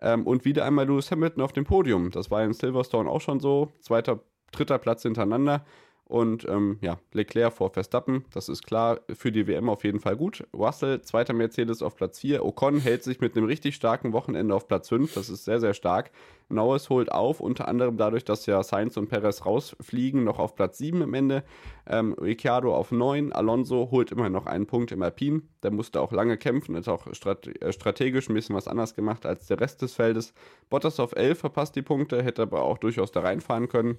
[0.00, 2.10] Ähm, und wieder einmal Lewis Hamilton auf dem Podium.
[2.10, 3.72] Das war in Silverstone auch schon so.
[3.80, 4.20] Zweiter,
[4.52, 5.64] dritter Platz hintereinander.
[6.08, 10.16] Und ähm, ja, Leclerc vor Verstappen, das ist klar, für die WM auf jeden Fall
[10.16, 10.46] gut.
[10.54, 12.44] Russell, zweiter Mercedes auf Platz 4.
[12.44, 15.74] Ocon hält sich mit einem richtig starken Wochenende auf Platz 5, das ist sehr, sehr
[15.74, 16.12] stark.
[16.48, 20.78] Norris holt auf, unter anderem dadurch, dass ja Sainz und Perez rausfliegen, noch auf Platz
[20.78, 21.42] 7 am Ende.
[21.88, 25.48] Ähm, Ricciardo auf 9, Alonso holt immer noch einen Punkt im Alpin.
[25.64, 29.26] Der musste auch lange kämpfen, hat auch strate äh, strategisch ein bisschen was anders gemacht
[29.26, 30.34] als der Rest des Feldes.
[30.70, 33.98] Bottas auf 11 verpasst die Punkte, hätte aber auch durchaus da reinfahren können.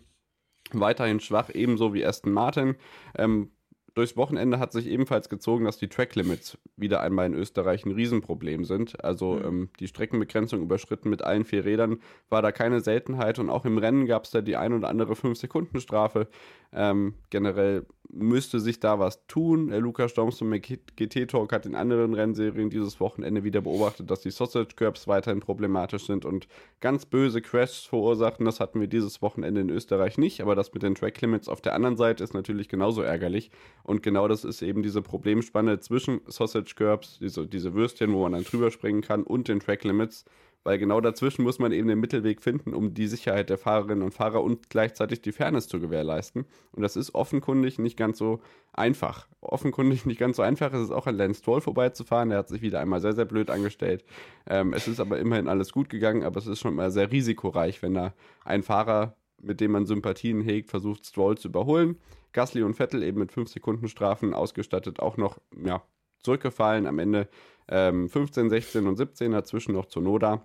[0.73, 2.75] Weiterhin schwach, ebenso wie Aston Martin.
[3.17, 3.51] Ähm,
[3.97, 7.91] durchs Wochenende hat sich ebenfalls gezogen, dass die Track Limits wieder einmal in Österreich ein
[7.91, 9.03] Riesenproblem sind.
[9.03, 9.45] Also mhm.
[9.45, 13.77] ähm, die Streckenbegrenzung überschritten mit allen vier Rädern war da keine Seltenheit und auch im
[13.77, 16.27] Rennen gab es da die ein oder andere 5-Sekunden-Strafe.
[16.73, 19.69] Ähm, generell müsste sich da was tun.
[19.69, 24.21] Der Lukas Storms von GT Talk hat in anderen Rennserien dieses Wochenende wieder beobachtet, dass
[24.21, 26.47] die Sausage Curbs weiterhin problematisch sind und
[26.79, 28.45] ganz böse Crashs verursachen.
[28.45, 31.62] Das hatten wir dieses Wochenende in Österreich nicht, aber das mit den Track Limits auf
[31.62, 33.51] der anderen Seite ist natürlich genauso ärgerlich.
[33.88, 38.34] Und genau das ist eben diese Problemspanne zwischen Sausage Curbs, diese, diese Würstchen, wo man
[38.34, 40.26] dann drüber springen kann, und den Track Limits
[40.67, 44.13] weil genau dazwischen muss man eben den Mittelweg finden, um die Sicherheit der Fahrerinnen und
[44.13, 46.45] Fahrer und gleichzeitig die Fairness zu gewährleisten.
[46.73, 48.41] Und das ist offenkundig nicht ganz so
[48.73, 49.30] einfach.
[49.39, 52.32] Offenkundig nicht ganz so einfach ist es auch an Lance Stroll vorbeizufahren.
[52.32, 54.04] Der hat sich wieder einmal sehr, sehr blöd angestellt.
[54.45, 57.82] Ähm, es ist aber immerhin alles gut gegangen, aber es ist schon mal sehr risikoreich,
[57.82, 61.97] wenn da ein Fahrer, mit dem man Sympathien hegt, versucht, Stroll zu überholen.
[62.34, 65.84] Gasly und Vettel eben mit 5 Sekunden Strafen ausgestattet, auch noch ja,
[66.23, 66.88] zurückgefallen.
[66.88, 67.30] Am Ende
[67.67, 70.43] ähm, 15, 16 und 17 dazwischen noch zu Noda.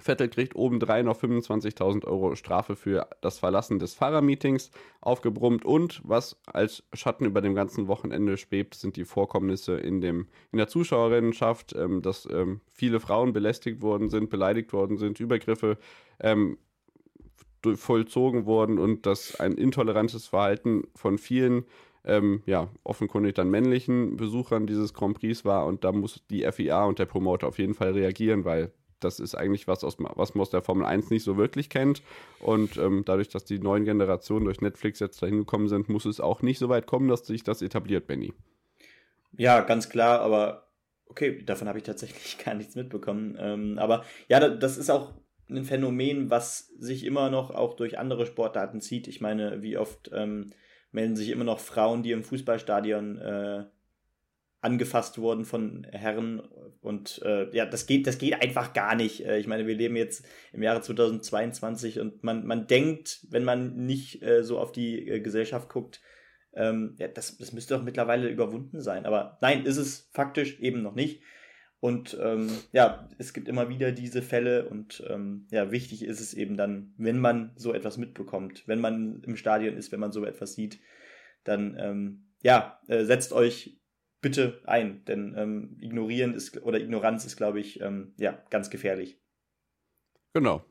[0.00, 4.70] Vettel kriegt obendrein noch 25.000 Euro Strafe für das Verlassen des Fahrermeetings
[5.02, 10.28] aufgebrummt und was als Schatten über dem ganzen Wochenende schwebt, sind die Vorkommnisse in, dem,
[10.50, 15.76] in der Zuschauerinnenschaft, ähm, dass ähm, viele Frauen belästigt worden sind, beleidigt worden sind, Übergriffe
[16.20, 16.56] ähm,
[17.74, 21.64] vollzogen wurden und dass ein intolerantes Verhalten von vielen
[22.04, 26.84] ähm, ja, offenkundig dann männlichen Besuchern dieses Grand Prix war und da muss die FIA
[26.84, 30.42] und der Promoter auf jeden Fall reagieren, weil das ist eigentlich was, aus, was man
[30.42, 32.02] aus der Formel 1 nicht so wirklich kennt.
[32.40, 36.20] Und ähm, dadurch, dass die neuen Generationen durch Netflix jetzt dahin gekommen sind, muss es
[36.20, 38.32] auch nicht so weit kommen, dass sich das etabliert, Benny.
[39.36, 40.68] Ja, ganz klar, aber
[41.06, 43.36] okay, davon habe ich tatsächlich gar nichts mitbekommen.
[43.40, 45.12] Ähm, aber ja, das ist auch
[45.56, 49.08] ein Phänomen, was sich immer noch auch durch andere Sportarten zieht.
[49.08, 50.52] Ich meine, wie oft ähm,
[50.90, 53.64] melden sich immer noch Frauen, die im Fußballstadion äh,
[54.60, 56.40] angefasst wurden von Herren
[56.80, 59.24] und äh, ja, das geht, das geht einfach gar nicht.
[59.24, 63.86] Äh, ich meine, wir leben jetzt im Jahre 2022 und man, man denkt, wenn man
[63.86, 66.00] nicht äh, so auf die äh, Gesellschaft guckt,
[66.54, 69.06] ähm, ja, das, das müsste doch mittlerweile überwunden sein.
[69.06, 71.22] Aber nein, ist es faktisch eben noch nicht.
[71.82, 76.32] Und ähm, ja, es gibt immer wieder diese Fälle und ähm, ja, wichtig ist es
[76.32, 80.24] eben dann, wenn man so etwas mitbekommt, wenn man im Stadion ist, wenn man so
[80.24, 80.78] etwas sieht,
[81.42, 83.80] dann ähm, ja, äh, setzt euch
[84.20, 89.20] bitte ein, denn ähm, ignorieren ist oder Ignoranz ist, glaube ich, ähm, ja, ganz gefährlich.
[90.34, 90.64] Genau.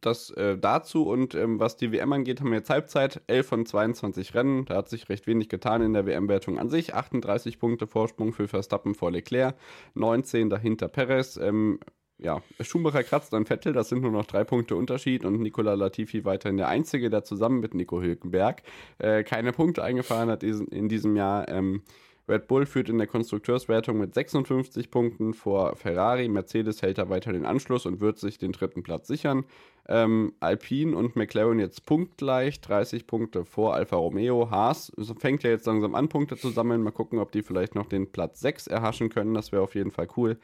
[0.00, 3.66] Das äh, dazu und ähm, was die WM angeht, haben wir jetzt Halbzeit, 11 von
[3.66, 4.64] 22 Rennen.
[4.64, 6.94] Da hat sich recht wenig getan in der WM-Wertung an sich.
[6.94, 9.54] 38 Punkte Vorsprung für Verstappen vor Leclerc,
[9.94, 11.36] 19 dahinter Perez.
[11.36, 11.78] Ähm,
[12.18, 16.24] ja, Schumacher kratzt an Vettel, das sind nur noch drei Punkte Unterschied und Nicola Latifi
[16.24, 18.62] weiterhin der Einzige, der zusammen mit Nico Hülkenberg
[18.98, 21.48] äh, keine Punkte eingefahren hat in diesem Jahr.
[21.48, 21.82] Ähm,
[22.28, 26.28] Red Bull führt in der Konstrukteurswertung mit 56 Punkten vor Ferrari.
[26.28, 29.44] Mercedes hält da weiter den Anschluss und wird sich den dritten Platz sichern.
[29.88, 34.50] Ähm, Alpine und McLaren jetzt punktgleich, 30 Punkte vor Alfa Romeo.
[34.50, 36.82] Haas fängt ja jetzt langsam an, Punkte zu sammeln.
[36.82, 39.34] Mal gucken, ob die vielleicht noch den Platz 6 erhaschen können.
[39.34, 40.38] Das wäre auf jeden Fall cool.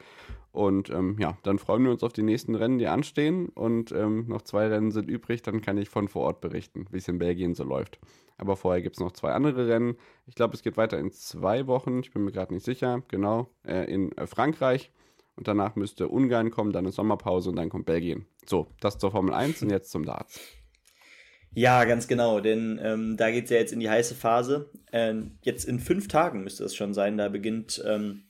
[0.51, 3.49] Und ähm, ja, dann freuen wir uns auf die nächsten Rennen, die anstehen.
[3.49, 5.41] Und ähm, noch zwei Rennen sind übrig.
[5.41, 7.99] Dann kann ich von vor Ort berichten, wie es in Belgien so läuft.
[8.37, 9.95] Aber vorher gibt es noch zwei andere Rennen.
[10.25, 11.99] Ich glaube, es geht weiter in zwei Wochen.
[11.99, 13.03] Ich bin mir gerade nicht sicher.
[13.07, 13.47] Genau.
[13.63, 14.91] Äh, in äh, Frankreich.
[15.39, 18.25] Und danach müsste Ungarn kommen, dann eine Sommerpause und dann kommt Belgien.
[18.45, 20.37] So, das zur Formel 1 und jetzt zum Darts.
[21.53, 24.69] Ja, ganz genau, denn ähm, da geht es ja jetzt in die heiße Phase.
[24.91, 28.25] Ähm, jetzt in fünf Tagen müsste es schon sein, da beginnt ähm,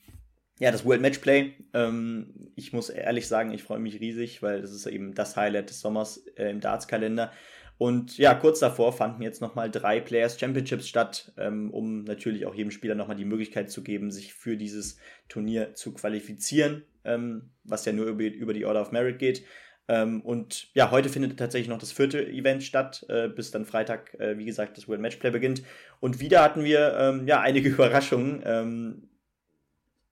[0.60, 1.54] ja, das World Matchplay.
[1.74, 5.72] Ähm, ich muss ehrlich sagen, ich freue mich riesig, weil das ist eben das Highlight
[5.72, 7.32] des Sommers äh, im Darts-Kalender.
[7.80, 12.54] Und ja, kurz davor fanden jetzt nochmal drei Players Championships statt, ähm, um natürlich auch
[12.54, 14.98] jedem Spieler nochmal die Möglichkeit zu geben, sich für dieses
[15.30, 19.44] Turnier zu qualifizieren, ähm, was ja nur über, über die Order of Merit geht.
[19.88, 24.14] Ähm, und ja, heute findet tatsächlich noch das vierte Event statt, äh, bis dann Freitag,
[24.20, 25.64] äh, wie gesagt, das World Matchplay beginnt.
[26.00, 28.42] Und wieder hatten wir ähm, ja einige Überraschungen.
[28.46, 29.10] Ähm,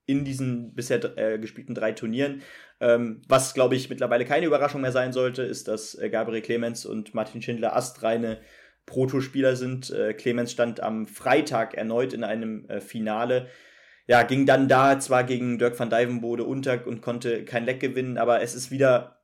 [0.08, 2.42] in diesen bisher äh, gespielten drei Turnieren.
[2.80, 6.86] Ähm, was, glaube ich, mittlerweile keine Überraschung mehr sein sollte, ist, dass äh, Gabriel Clemens
[6.86, 8.40] und Martin Schindler astreine
[8.86, 9.92] Protospieler sind.
[9.92, 13.48] Äh, Clemens stand am Freitag erneut in einem äh, Finale.
[14.08, 18.17] Ja, ging dann da zwar gegen Dirk van Dijvenbode unter und konnte kein Leck gewinnen,
[18.17, 19.17] aber es ist wieder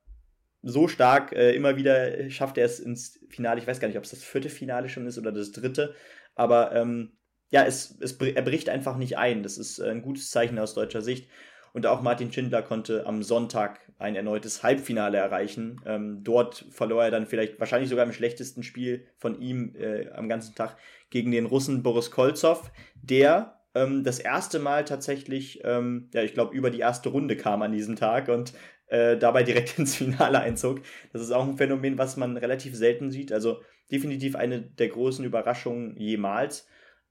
[0.62, 1.32] so stark.
[1.32, 3.60] Äh, immer wieder schafft er es ins Finale.
[3.60, 5.94] Ich weiß gar nicht, ob es das vierte Finale schon ist oder das dritte.
[6.34, 7.12] Aber ähm,
[7.50, 9.42] ja, es, es, er bricht einfach nicht ein.
[9.42, 11.28] Das ist äh, ein gutes Zeichen aus deutscher Sicht.
[11.72, 15.80] Und auch Martin Schindler konnte am Sonntag ein erneutes Halbfinale erreichen.
[15.86, 20.28] Ähm, dort verlor er dann vielleicht wahrscheinlich sogar im schlechtesten Spiel von ihm äh, am
[20.28, 20.76] ganzen Tag
[21.10, 22.70] gegen den Russen Boris Kolzow,
[23.02, 27.62] der ähm, das erste Mal tatsächlich, ähm, ja, ich glaube, über die erste Runde kam
[27.62, 28.54] an diesem Tag und
[28.86, 30.80] äh, dabei direkt ins Finale einzog.
[31.12, 33.32] Das ist auch ein Phänomen, was man relativ selten sieht.
[33.32, 33.60] Also
[33.90, 36.66] definitiv eine der großen Überraschungen jemals.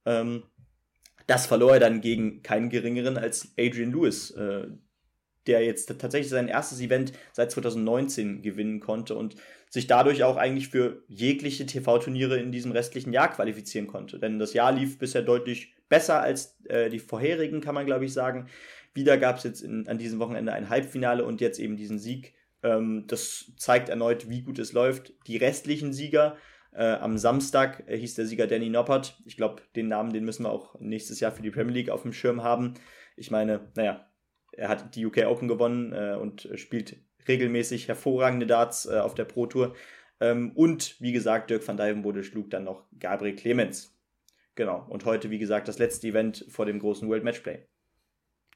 [0.05, 0.43] Ähm,
[1.27, 4.67] das verlor er dann gegen keinen geringeren als Adrian Lewis, äh,
[5.47, 9.35] der jetzt tatsächlich sein erstes Event seit 2019 gewinnen konnte und
[9.69, 14.19] sich dadurch auch eigentlich für jegliche TV-Turniere in diesem restlichen Jahr qualifizieren konnte.
[14.19, 18.13] Denn das Jahr lief bisher deutlich besser als äh, die vorherigen, kann man glaube ich
[18.13, 18.47] sagen.
[18.95, 22.33] Wieder gab es jetzt in, an diesem Wochenende ein Halbfinale und jetzt eben diesen Sieg.
[22.63, 25.13] Ähm, das zeigt erneut, wie gut es läuft.
[25.27, 26.35] Die restlichen Sieger
[26.71, 29.21] äh, am Samstag äh, hieß der Sieger Danny Noppert.
[29.25, 32.01] Ich glaube, den Namen, den müssen wir auch nächstes Jahr für die Premier League auf
[32.01, 32.73] dem Schirm haben.
[33.15, 34.07] Ich meine, naja,
[34.53, 39.25] er hat die UK Open gewonnen äh, und spielt regelmäßig hervorragende Darts äh, auf der
[39.25, 39.75] Pro Tour.
[40.19, 43.92] Ähm, und wie gesagt, Dirk van Dijvenbode schlug dann noch Gabriel Clemens.
[44.55, 44.85] Genau.
[44.89, 47.59] Und heute, wie gesagt, das letzte Event vor dem großen World Matchplay.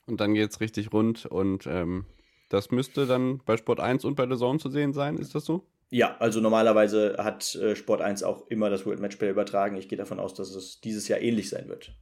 [0.06, 2.06] Und dann geht es richtig rund und ähm,
[2.50, 5.44] das müsste dann bei Sport 1 und bei der Zone zu sehen sein, ist das
[5.44, 5.68] so?
[5.90, 9.78] Ja, also normalerweise hat äh, Sport 1 auch immer das World Matchplay übertragen.
[9.78, 11.94] Ich gehe davon aus, dass es dieses Jahr ähnlich sein wird.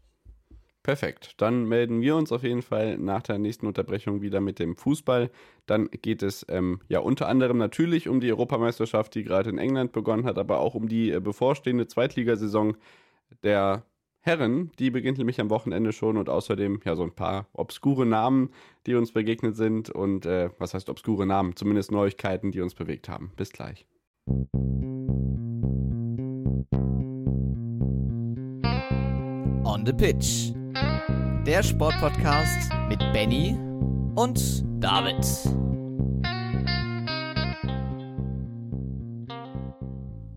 [0.82, 1.34] Perfekt.
[1.38, 5.32] Dann melden wir uns auf jeden Fall nach der nächsten Unterbrechung wieder mit dem Fußball.
[5.66, 9.94] Dann geht es ähm, ja unter anderem natürlich um die Europameisterschaft, die gerade in England
[9.94, 12.78] begonnen hat, aber auch um die äh, bevorstehende Zweitligasaison
[13.44, 13.84] der
[14.26, 18.50] Herren, die beginnt nämlich am Wochenende schon und außerdem ja so ein paar obskure Namen,
[18.88, 23.08] die uns begegnet sind und äh, was heißt obskure Namen, zumindest Neuigkeiten, die uns bewegt
[23.08, 23.32] haben.
[23.36, 23.86] Bis gleich.
[29.64, 30.54] On the Pitch.
[31.46, 33.56] Der Sportpodcast mit Benny
[34.16, 35.65] und David.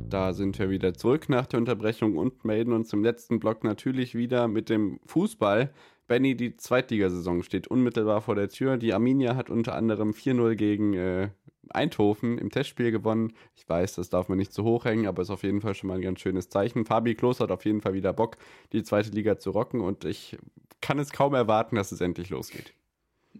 [0.08, 4.14] Da sind wir wieder zurück nach der Unterbrechung und melden uns im letzten Block natürlich
[4.14, 5.70] wieder mit dem Fußball.
[6.06, 8.78] Benny, die Zweitligasaison steht unmittelbar vor der Tür.
[8.78, 11.28] Die Arminia hat unter anderem 4-0 gegen äh,
[11.68, 13.34] Eindhoven im Testspiel gewonnen.
[13.54, 15.88] Ich weiß, das darf man nicht zu hoch hängen, aber ist auf jeden Fall schon
[15.88, 16.86] mal ein ganz schönes Zeichen.
[16.86, 18.38] Fabi Klos hat auf jeden Fall wieder Bock,
[18.72, 20.38] die zweite Liga zu rocken und ich
[20.80, 22.72] kann es kaum erwarten, dass es endlich losgeht.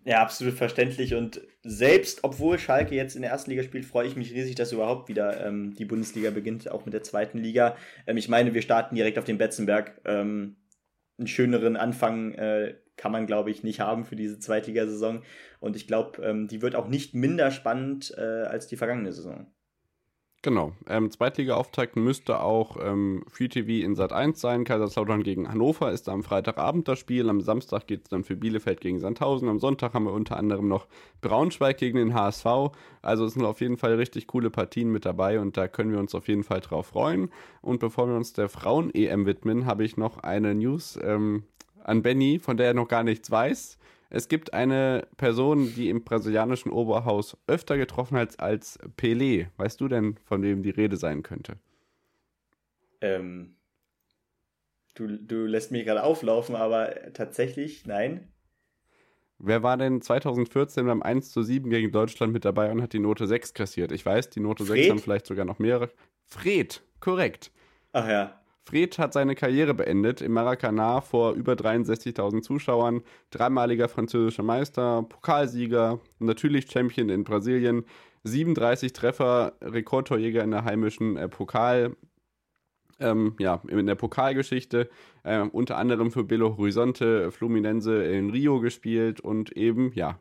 [0.05, 1.15] Ja, absolut verständlich.
[1.15, 4.73] Und selbst, obwohl Schalke jetzt in der ersten Liga spielt, freue ich mich riesig, dass
[4.73, 7.77] überhaupt wieder ähm, die Bundesliga beginnt, auch mit der zweiten Liga.
[8.07, 10.01] Ähm, ich meine, wir starten direkt auf den Betzenberg.
[10.05, 10.57] Ähm,
[11.19, 15.23] einen schöneren Anfang äh, kann man, glaube ich, nicht haben für diese Zweitligasaison.
[15.61, 19.47] Und ich glaube, ähm, die wird auch nicht minder spannend äh, als die vergangene Saison.
[20.43, 20.73] Genau.
[20.89, 24.63] Ähm, Zweitliga-Auftakt müsste auch ähm, Free TV in Sat 1 sein.
[24.63, 27.29] Kaiserslautern gegen Hannover ist am Freitagabend das Spiel.
[27.29, 29.49] Am Samstag geht es dann für Bielefeld gegen Sandhausen.
[29.49, 30.87] Am Sonntag haben wir unter anderem noch
[31.23, 32.47] Braunschweig gegen den HSV.
[33.03, 35.99] Also es sind auf jeden Fall richtig coole Partien mit dabei und da können wir
[35.99, 37.31] uns auf jeden Fall drauf freuen.
[37.61, 41.43] Und bevor wir uns der Frauen-EM widmen, habe ich noch eine News ähm,
[41.83, 43.77] an Benny, von der er noch gar nichts weiß.
[44.11, 49.49] Es gibt eine Person, die im brasilianischen Oberhaus öfter getroffen hat als Pelé.
[49.57, 51.59] Weißt du denn, von wem die Rede sein könnte?
[53.01, 53.57] Ähm,
[54.95, 58.33] du, du lässt mich gerade auflaufen, aber tatsächlich, nein.
[59.39, 62.99] Wer war denn 2014 beim 1 zu 7 gegen Deutschland mit dabei und hat die
[62.99, 63.93] Note 6 kassiert?
[63.93, 64.79] Ich weiß, die Note Fred?
[64.79, 65.91] 6 haben vielleicht sogar noch mehrere.
[66.25, 67.53] Fred, korrekt.
[67.93, 68.41] Ach ja.
[68.69, 73.01] Fred hat seine Karriere beendet im Maracanã vor über 63.000 Zuschauern,
[73.31, 77.87] dreimaliger französischer Meister, Pokalsieger, natürlich Champion in Brasilien,
[78.25, 81.97] 37 Treffer, Rekordtorjäger in der heimischen äh, Pokal,
[83.01, 84.91] ähm, ja, in der Pokalgeschichte,
[85.23, 90.21] äh, unter anderem für Belo Horizonte, Fluminense in Rio gespielt und eben, ja,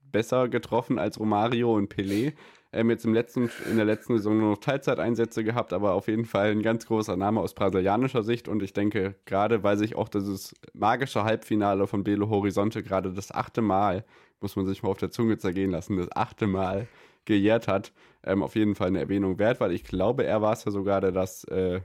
[0.00, 2.32] besser getroffen als Romario und Pelé.
[2.74, 6.24] Ähm, jetzt im letzten, in der letzten Saison nur noch Teilzeiteinsätze gehabt, aber auf jeden
[6.24, 8.48] Fall ein ganz großer Name aus brasilianischer Sicht.
[8.48, 13.32] Und ich denke, gerade weil sich auch dieses magische Halbfinale von Belo Horizonte gerade das
[13.32, 14.04] achte Mal,
[14.40, 16.88] muss man sich mal auf der Zunge zergehen lassen, das achte Mal
[17.24, 17.92] gejährt hat,
[18.24, 21.00] ähm, auf jeden Fall eine Erwähnung wert, weil ich glaube, er war es ja sogar,
[21.00, 21.80] der das äh,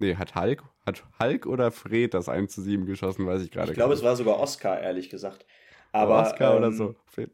[0.00, 3.70] Nee, hat Hulk, hat Hulk oder Fred das 1 zu 7 geschossen, weiß ich gerade
[3.70, 5.46] Ich glaube, es war sogar Oscar, ehrlich gesagt.
[5.94, 6.94] Aber, Oscar ähm, oder so.
[7.16, 7.26] ja,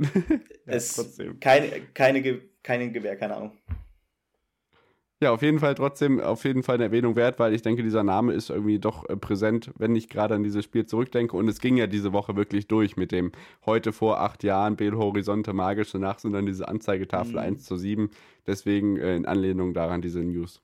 [0.67, 1.41] es trotzdem.
[1.41, 3.53] Keine, keine, keine Gewehr, keine Ahnung.
[5.23, 8.03] Ja, auf jeden Fall trotzdem, auf jeden Fall eine Erwähnung wert, weil ich denke, dieser
[8.03, 11.37] Name ist irgendwie doch äh, präsent, wenn ich gerade an dieses Spiel zurückdenke.
[11.37, 13.33] Und es ging ja diese Woche wirklich durch mit dem
[13.65, 17.39] heute vor acht Jahren Belo Horizonte magische Nacht und dann diese Anzeigetafel mhm.
[17.39, 18.11] 1 zu 7.
[18.47, 20.63] Deswegen äh, in Anlehnung daran diese News.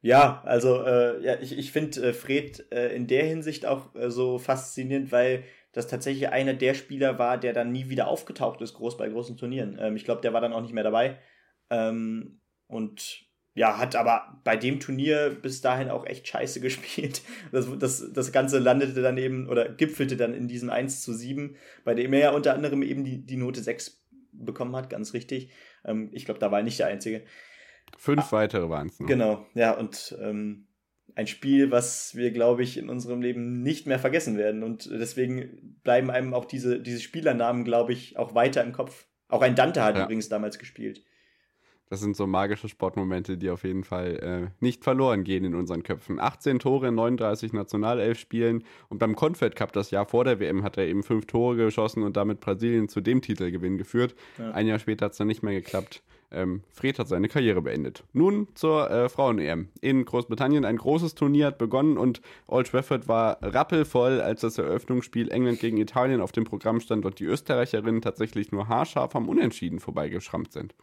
[0.00, 4.10] Ja, also äh, ja, ich, ich finde äh, Fred äh, in der Hinsicht auch äh,
[4.10, 8.74] so faszinierend, weil das tatsächlich einer der Spieler war, der dann nie wieder aufgetaucht ist,
[8.74, 9.78] groß bei großen Turnieren.
[9.80, 11.18] Ähm, ich glaube, der war dann auch nicht mehr dabei.
[11.70, 17.22] Ähm, und ja, hat aber bei dem Turnier bis dahin auch echt scheiße gespielt.
[17.52, 21.56] Das, das, das Ganze landete dann eben oder gipfelte dann in diesem 1 zu 7,
[21.84, 25.50] bei dem er ja unter anderem eben die, die Note 6 bekommen hat, ganz richtig.
[25.84, 27.24] Ähm, ich glaube, da war er nicht der Einzige.
[27.96, 29.08] Fünf ah, weitere waren es noch.
[29.08, 30.67] Genau, ja, und ähm,
[31.14, 34.62] ein Spiel, was wir, glaube ich, in unserem Leben nicht mehr vergessen werden.
[34.62, 39.06] Und deswegen bleiben einem auch diese, diese Spielernamen, glaube ich, auch weiter im Kopf.
[39.28, 40.04] Auch ein Dante hat ja.
[40.04, 41.02] übrigens damals gespielt.
[41.90, 45.82] Das sind so magische Sportmomente, die auf jeden Fall äh, nicht verloren gehen in unseren
[45.82, 46.20] Köpfen.
[46.20, 50.76] 18 Tore in 39 Nationalelf-Spielen und beim Confed Cup das Jahr vor der WM hat
[50.76, 54.14] er eben fünf Tore geschossen und damit Brasilien zu dem Titelgewinn geführt.
[54.38, 54.50] Ja.
[54.50, 56.02] Ein Jahr später hat es dann nicht mehr geklappt.
[56.30, 58.04] Ähm, Fred hat seine Karriere beendet.
[58.12, 59.68] Nun zur äh, Frauen-EM.
[59.80, 65.30] In Großbritannien ein großes Turnier hat begonnen und Old Trafford war rappelvoll, als das Eröffnungsspiel
[65.30, 69.80] England gegen Italien auf dem Programm stand und die Österreicherinnen tatsächlich nur haarscharf am Unentschieden
[69.80, 70.74] vorbeigeschrammt sind.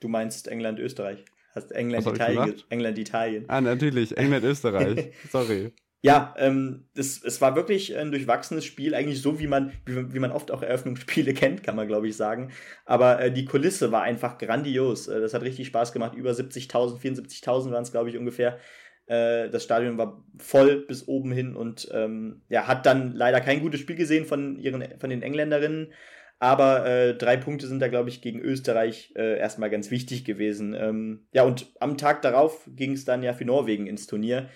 [0.00, 1.24] Du meinst England-Österreich?
[1.54, 2.54] Hast England-Italien?
[2.68, 3.44] England-Italien.
[3.48, 4.16] Ah, natürlich.
[4.16, 5.12] England-Österreich.
[5.30, 5.72] Sorry.
[6.00, 10.20] Ja, ähm, das, es war wirklich ein durchwachsenes Spiel, eigentlich so, wie man, wie, wie
[10.20, 12.52] man oft auch Eröffnungsspiele kennt, kann man glaube ich sagen.
[12.84, 15.08] Aber äh, die Kulisse war einfach grandios.
[15.08, 16.14] Äh, das hat richtig Spaß gemacht.
[16.14, 18.58] Über 70.000, 74.000 waren es glaube ich ungefähr.
[19.06, 23.60] Äh, das Stadion war voll bis oben hin und ähm, ja, hat dann leider kein
[23.60, 25.92] gutes Spiel gesehen von, ihren, von den Engländerinnen.
[26.38, 30.74] Aber äh, drei Punkte sind da, glaube ich, gegen Österreich äh, erstmal ganz wichtig gewesen.
[30.74, 34.48] Ähm, ja, und am Tag darauf ging es dann ja für Norwegen ins Turnier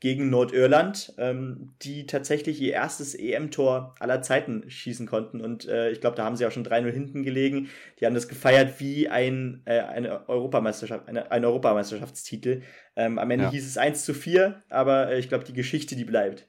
[0.00, 5.40] gegen Nordirland, ähm, die tatsächlich ihr erstes EM-Tor aller Zeiten schießen konnten.
[5.40, 7.70] Und äh, ich glaube, da haben sie auch schon 3-0 hinten gelegen.
[7.98, 12.62] Die haben das gefeiert wie ein, äh, eine Europameisterschaft, eine, ein Europameisterschaftstitel.
[12.94, 13.50] Ähm, am Ende ja.
[13.50, 16.46] hieß es 1 zu 4, aber äh, ich glaube, die Geschichte, die bleibt.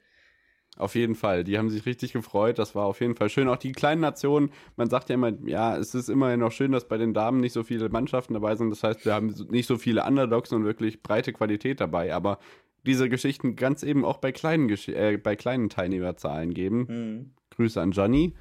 [0.76, 1.42] Auf jeden Fall.
[1.42, 2.58] Die haben sich richtig gefreut.
[2.58, 3.48] Das war auf jeden Fall schön.
[3.48, 6.86] Auch die kleinen Nationen, man sagt ja immer, ja, es ist immerhin noch schön, dass
[6.86, 8.70] bei den Damen nicht so viele Mannschaften dabei sind.
[8.70, 12.14] Das heißt, wir haben nicht so viele Underdogs und wirklich breite Qualität dabei.
[12.14, 12.38] Aber
[12.88, 16.86] diese Geschichten ganz eben auch bei kleinen, Gesch äh, bei kleinen Teilnehmerzahlen geben.
[16.88, 17.30] Mhm.
[17.50, 18.34] Grüße an Gianni.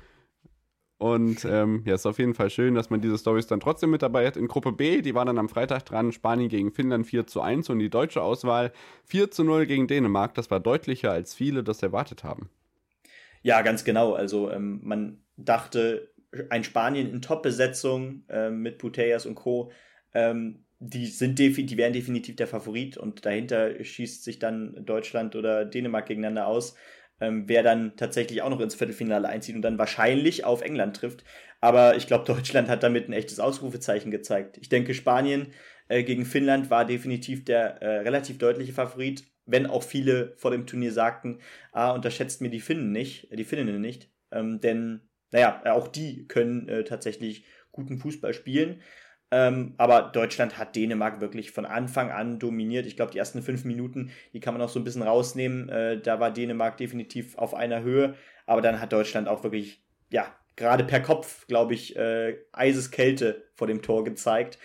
[0.99, 4.01] Und ähm, ja, ist auf jeden Fall schön, dass man diese Stories dann trotzdem mit
[4.01, 4.35] dabei hat.
[4.35, 7.69] In Gruppe B, die war dann am Freitag dran, Spanien gegen Finnland 4 zu 1
[7.69, 8.71] und die deutsche Auswahl
[9.05, 10.33] 4 zu 0 gegen Dänemark.
[10.33, 12.49] Das war deutlicher, als viele das erwartet haben.
[13.43, 14.13] Ja, ganz genau.
[14.13, 16.11] Also ähm, man dachte,
[16.49, 19.71] ein Spanien in Top-Besetzung äh, mit Putellas und Co.
[20.15, 25.65] Ähm, die sind die wären definitiv der Favorit und dahinter schießt sich dann Deutschland oder
[25.65, 26.75] Dänemark gegeneinander aus,
[27.19, 31.23] ähm, wer dann tatsächlich auch noch ins Viertelfinale einzieht und dann wahrscheinlich auf England trifft.
[31.61, 34.57] Aber ich glaube, Deutschland hat damit ein echtes Ausrufezeichen gezeigt.
[34.57, 35.47] Ich denke, Spanien
[35.87, 40.67] äh, gegen Finnland war definitiv der äh, relativ deutliche Favorit, wenn auch viele vor dem
[40.67, 41.39] Turnier sagten,
[41.71, 44.11] ah, unterschätzt mir die Finnen nicht, die Finninnen nicht.
[44.31, 48.81] Ähm, denn, naja, auch die können äh, tatsächlich guten Fußball spielen.
[49.29, 52.85] Ähm, aber Deutschland hat Dänemark wirklich von Anfang an dominiert.
[52.85, 55.67] Ich glaube, die ersten fünf Minuten, die kann man auch so ein bisschen rausnehmen.
[55.69, 58.15] Äh, da war Dänemark definitiv auf einer Höhe.
[58.45, 63.67] Aber dann hat Deutschland auch wirklich, ja, gerade per Kopf, glaube ich, äh, Eiseskälte vor
[63.67, 64.57] dem Tor gezeigt.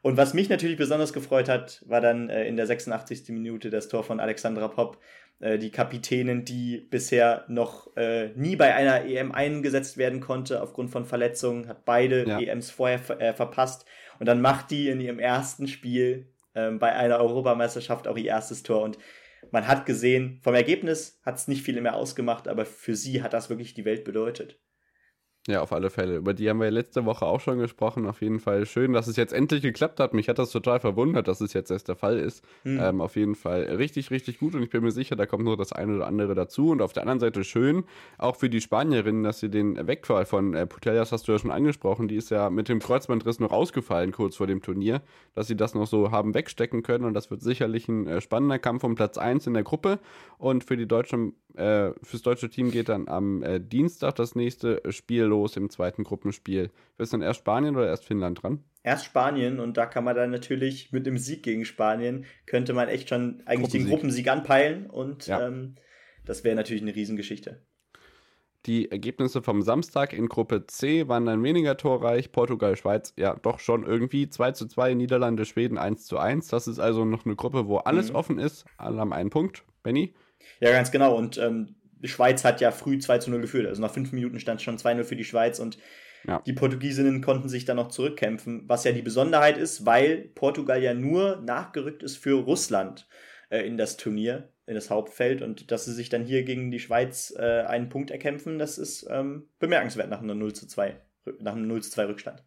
[0.00, 3.28] Und was mich natürlich besonders gefreut hat, war dann äh, in der 86.
[3.30, 4.98] Minute das Tor von Alexandra Popp,
[5.40, 10.90] äh, die Kapitänin, die bisher noch äh, nie bei einer EM eingesetzt werden konnte aufgrund
[10.90, 12.40] von Verletzungen, hat beide ja.
[12.40, 13.84] EMs vorher ver äh, verpasst
[14.18, 18.62] und dann macht die in ihrem ersten Spiel ähm, bei einer Europameisterschaft auch ihr erstes
[18.62, 18.98] Tor und
[19.50, 23.32] man hat gesehen, vom Ergebnis hat es nicht viel mehr ausgemacht, aber für sie hat
[23.32, 24.58] das wirklich die Welt bedeutet.
[25.48, 26.16] Ja, auf alle Fälle.
[26.16, 28.06] Über die haben wir letzte Woche auch schon gesprochen.
[28.06, 30.12] Auf jeden Fall schön, dass es jetzt endlich geklappt hat.
[30.12, 32.44] Mich hat das total verwundert, dass es jetzt erst der Fall ist.
[32.64, 32.80] Mhm.
[32.82, 35.56] Ähm, auf jeden Fall richtig, richtig gut und ich bin mir sicher, da kommt nur
[35.56, 36.70] das eine oder andere dazu.
[36.70, 37.84] Und auf der anderen Seite schön,
[38.18, 41.52] auch für die Spanierinnen, dass sie den Wegfall von äh, Putellas hast du ja schon
[41.52, 42.08] angesprochen.
[42.08, 45.00] Die ist ja mit dem Kreuzbandriss noch ausgefallen kurz vor dem Turnier,
[45.36, 47.04] dass sie das noch so haben wegstecken können.
[47.04, 50.00] Und das wird sicherlich ein äh, spannender Kampf um Platz 1 in der Gruppe.
[50.38, 54.82] Und für die deutschen, äh, fürs deutsche Team geht dann am äh, Dienstag das nächste
[54.90, 56.70] Spiel los los im zweiten Gruppenspiel.
[56.98, 58.64] Ist dann erst Spanien oder erst Finnland dran?
[58.82, 62.88] Erst Spanien und da kann man dann natürlich mit dem Sieg gegen Spanien, könnte man
[62.88, 65.46] echt schon eigentlich den Gruppensieg anpeilen und ja.
[65.46, 65.74] ähm,
[66.24, 67.60] das wäre natürlich eine Riesengeschichte.
[68.64, 72.32] Die Ergebnisse vom Samstag in Gruppe C waren dann weniger torreich.
[72.32, 76.48] Portugal, Schweiz, ja, doch schon irgendwie 2 zu 2, Niederlande, Schweden 1 zu 1.
[76.48, 78.16] Das ist also noch eine Gruppe, wo alles mhm.
[78.16, 78.64] offen ist.
[78.76, 79.64] Alle haben einen Punkt.
[79.84, 80.14] Benny?
[80.58, 81.16] Ja, ganz genau.
[81.16, 83.66] Und ähm, die Schweiz hat ja früh 2 zu 0 geführt.
[83.66, 85.78] Also nach fünf Minuten stand schon 2-0 für die Schweiz und
[86.26, 86.42] ja.
[86.46, 90.94] die Portugiesinnen konnten sich dann noch zurückkämpfen, was ja die Besonderheit ist, weil Portugal ja
[90.94, 93.08] nur nachgerückt ist für Russland
[93.50, 96.80] äh, in das Turnier, in das Hauptfeld und dass sie sich dann hier gegen die
[96.80, 101.00] Schweiz äh, einen Punkt erkämpfen, das ist ähm, bemerkenswert nach einem 0 zu 2,
[101.40, 102.42] nach einem 0 zu 2 Rückstand.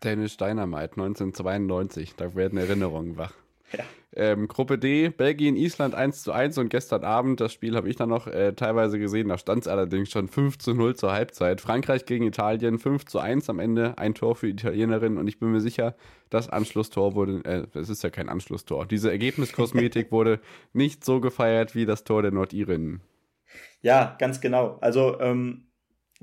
[0.00, 3.32] Danish Dynamite 1992, da werden Erinnerungen wach.
[3.72, 3.84] Ja.
[4.14, 7.96] Ähm, Gruppe D, Belgien, Island 1 zu 1 und gestern Abend, das Spiel habe ich
[7.96, 11.60] dann noch äh, teilweise gesehen, da stand es allerdings schon 5 zu 0 zur Halbzeit.
[11.60, 15.50] Frankreich gegen Italien 5 zu 1 am Ende, ein Tor für Italienerin und ich bin
[15.50, 15.96] mir sicher,
[16.30, 20.40] das Anschlusstor wurde, äh, es ist ja kein Anschlusstor, diese Ergebniskosmetik wurde
[20.72, 23.02] nicht so gefeiert wie das Tor der Nordirinnen.
[23.82, 24.78] Ja, ganz genau.
[24.80, 25.66] Also, ähm,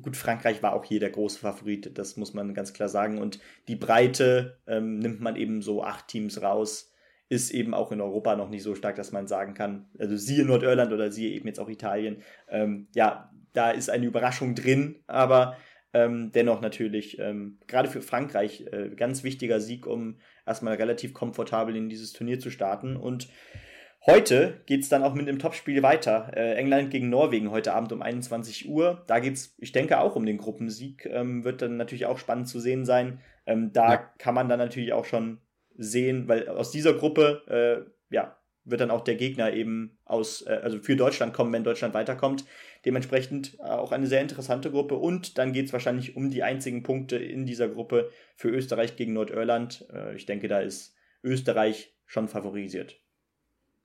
[0.02, 3.20] Gut, Frankreich war auch hier der große Favorit, das muss man ganz klar sagen.
[3.20, 6.92] Und die Breite ähm, nimmt man eben so acht Teams raus
[7.34, 10.46] ist eben auch in Europa noch nicht so stark, dass man sagen kann, also siehe
[10.46, 15.58] Nordirland oder siehe eben jetzt auch Italien, ähm, ja, da ist eine Überraschung drin, aber
[15.94, 21.76] ähm, dennoch natürlich, ähm, gerade für Frankreich, äh, ganz wichtiger Sieg, um erstmal relativ komfortabel
[21.76, 22.98] in dieses Turnier zu starten.
[22.98, 23.28] Und
[24.06, 26.32] heute geht es dann auch mit dem Topspiel weiter.
[26.36, 29.04] Äh, England gegen Norwegen heute Abend um 21 Uhr.
[29.06, 31.06] Da geht es, ich denke, auch um den Gruppensieg.
[31.06, 33.20] Ähm, wird dann natürlich auch spannend zu sehen sein.
[33.46, 33.98] Ähm, da ja.
[34.18, 35.40] kann man dann natürlich auch schon
[35.78, 40.60] sehen, weil aus dieser Gruppe, äh, ja, wird dann auch der Gegner eben aus, äh,
[40.64, 42.46] also für Deutschland kommen, wenn Deutschland weiterkommt.
[42.86, 44.96] Dementsprechend äh, auch eine sehr interessante Gruppe.
[44.96, 49.14] Und dann geht es wahrscheinlich um die einzigen Punkte in dieser Gruppe für Österreich gegen
[49.14, 49.86] Nordirland.
[49.94, 53.03] Äh, ich denke, da ist Österreich schon favorisiert.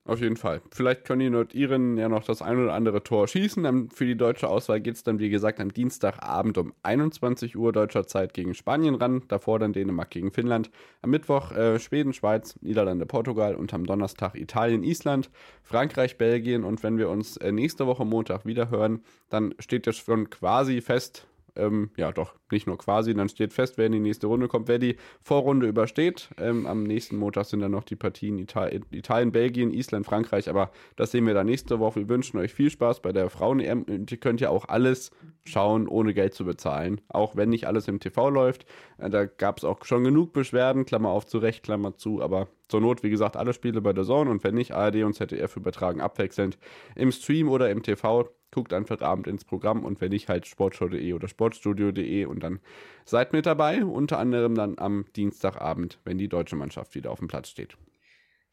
[0.08, 0.62] Auf jeden Fall.
[0.70, 3.90] Vielleicht können die Nordiren ja noch das ein oder andere Tor schießen.
[3.90, 8.06] Für die deutsche Auswahl geht es dann, wie gesagt, am Dienstagabend um 21 Uhr deutscher
[8.06, 9.24] Zeit gegen Spanien ran.
[9.28, 10.70] Davor dann Dänemark gegen Finnland.
[11.02, 15.28] Am Mittwoch äh, Schweden, Schweiz, Niederlande, Portugal und am Donnerstag Italien, Island,
[15.62, 16.64] Frankreich, Belgien.
[16.64, 20.80] Und wenn wir uns äh, nächste Woche Montag wieder hören, dann steht ja schon quasi
[20.80, 21.26] fest,
[21.58, 24.68] ähm, ja doch, nicht nur quasi, dann steht fest, wer in die nächste Runde kommt,
[24.68, 26.30] wer die Vorrunde übersteht.
[26.38, 30.70] Ähm, am nächsten Montag sind dann noch die Partien Ital Italien, Belgien, Island, Frankreich, aber
[30.96, 32.00] das sehen wir dann nächste Woche.
[32.00, 35.10] Wir wünschen euch viel Spaß bei der Frauen-EM und ihr könnt ja auch alles
[35.44, 38.66] schauen, ohne Geld zu bezahlen, auch wenn nicht alles im TV läuft.
[38.98, 42.48] Äh, da gab es auch schon genug Beschwerden, Klammer auf zu Recht, Klammer zu, aber
[42.68, 45.56] zur Not, wie gesagt, alle Spiele bei der Zone und wenn nicht, ARD und ZDF
[45.56, 46.58] übertragen abwechselnd
[46.94, 51.12] im Stream oder im TV guckt einfach Abend ins Programm und wenn nicht, halt sportshow.de
[51.12, 52.60] oder sportstudio.de und dann
[53.04, 57.28] seid mit dabei, unter anderem dann am Dienstagabend, wenn die deutsche Mannschaft wieder auf dem
[57.28, 57.76] Platz steht.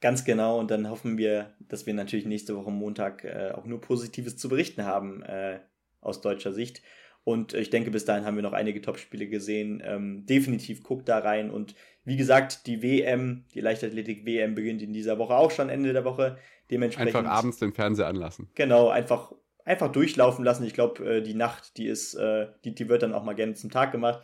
[0.01, 3.79] Ganz genau und dann hoffen wir, dass wir natürlich nächste Woche Montag äh, auch nur
[3.79, 5.59] Positives zu berichten haben äh,
[6.01, 6.81] aus deutscher Sicht.
[7.25, 9.83] Und ich denke, bis dahin haben wir noch einige Topspiele gesehen.
[9.83, 11.49] Ähm, definitiv guckt da rein.
[11.49, 16.05] Und wie gesagt, die WM, die Leichtathletik-WM beginnt in dieser Woche auch schon Ende der
[16.05, 16.37] Woche.
[16.71, 17.15] Dementsprechend.
[17.15, 18.47] Einfach abends den Fernseher anlassen.
[18.53, 19.33] Genau, einfach
[19.65, 20.63] einfach durchlaufen lassen.
[20.63, 23.55] Ich glaube, äh, die Nacht, die ist, äh, die, die wird dann auch mal gerne
[23.55, 24.23] zum Tag gemacht.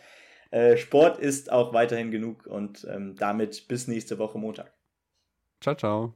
[0.52, 4.72] Äh, Sport ist auch weiterhin genug und ähm, damit bis nächste Woche Montag.
[5.60, 6.16] Ciao, ciao.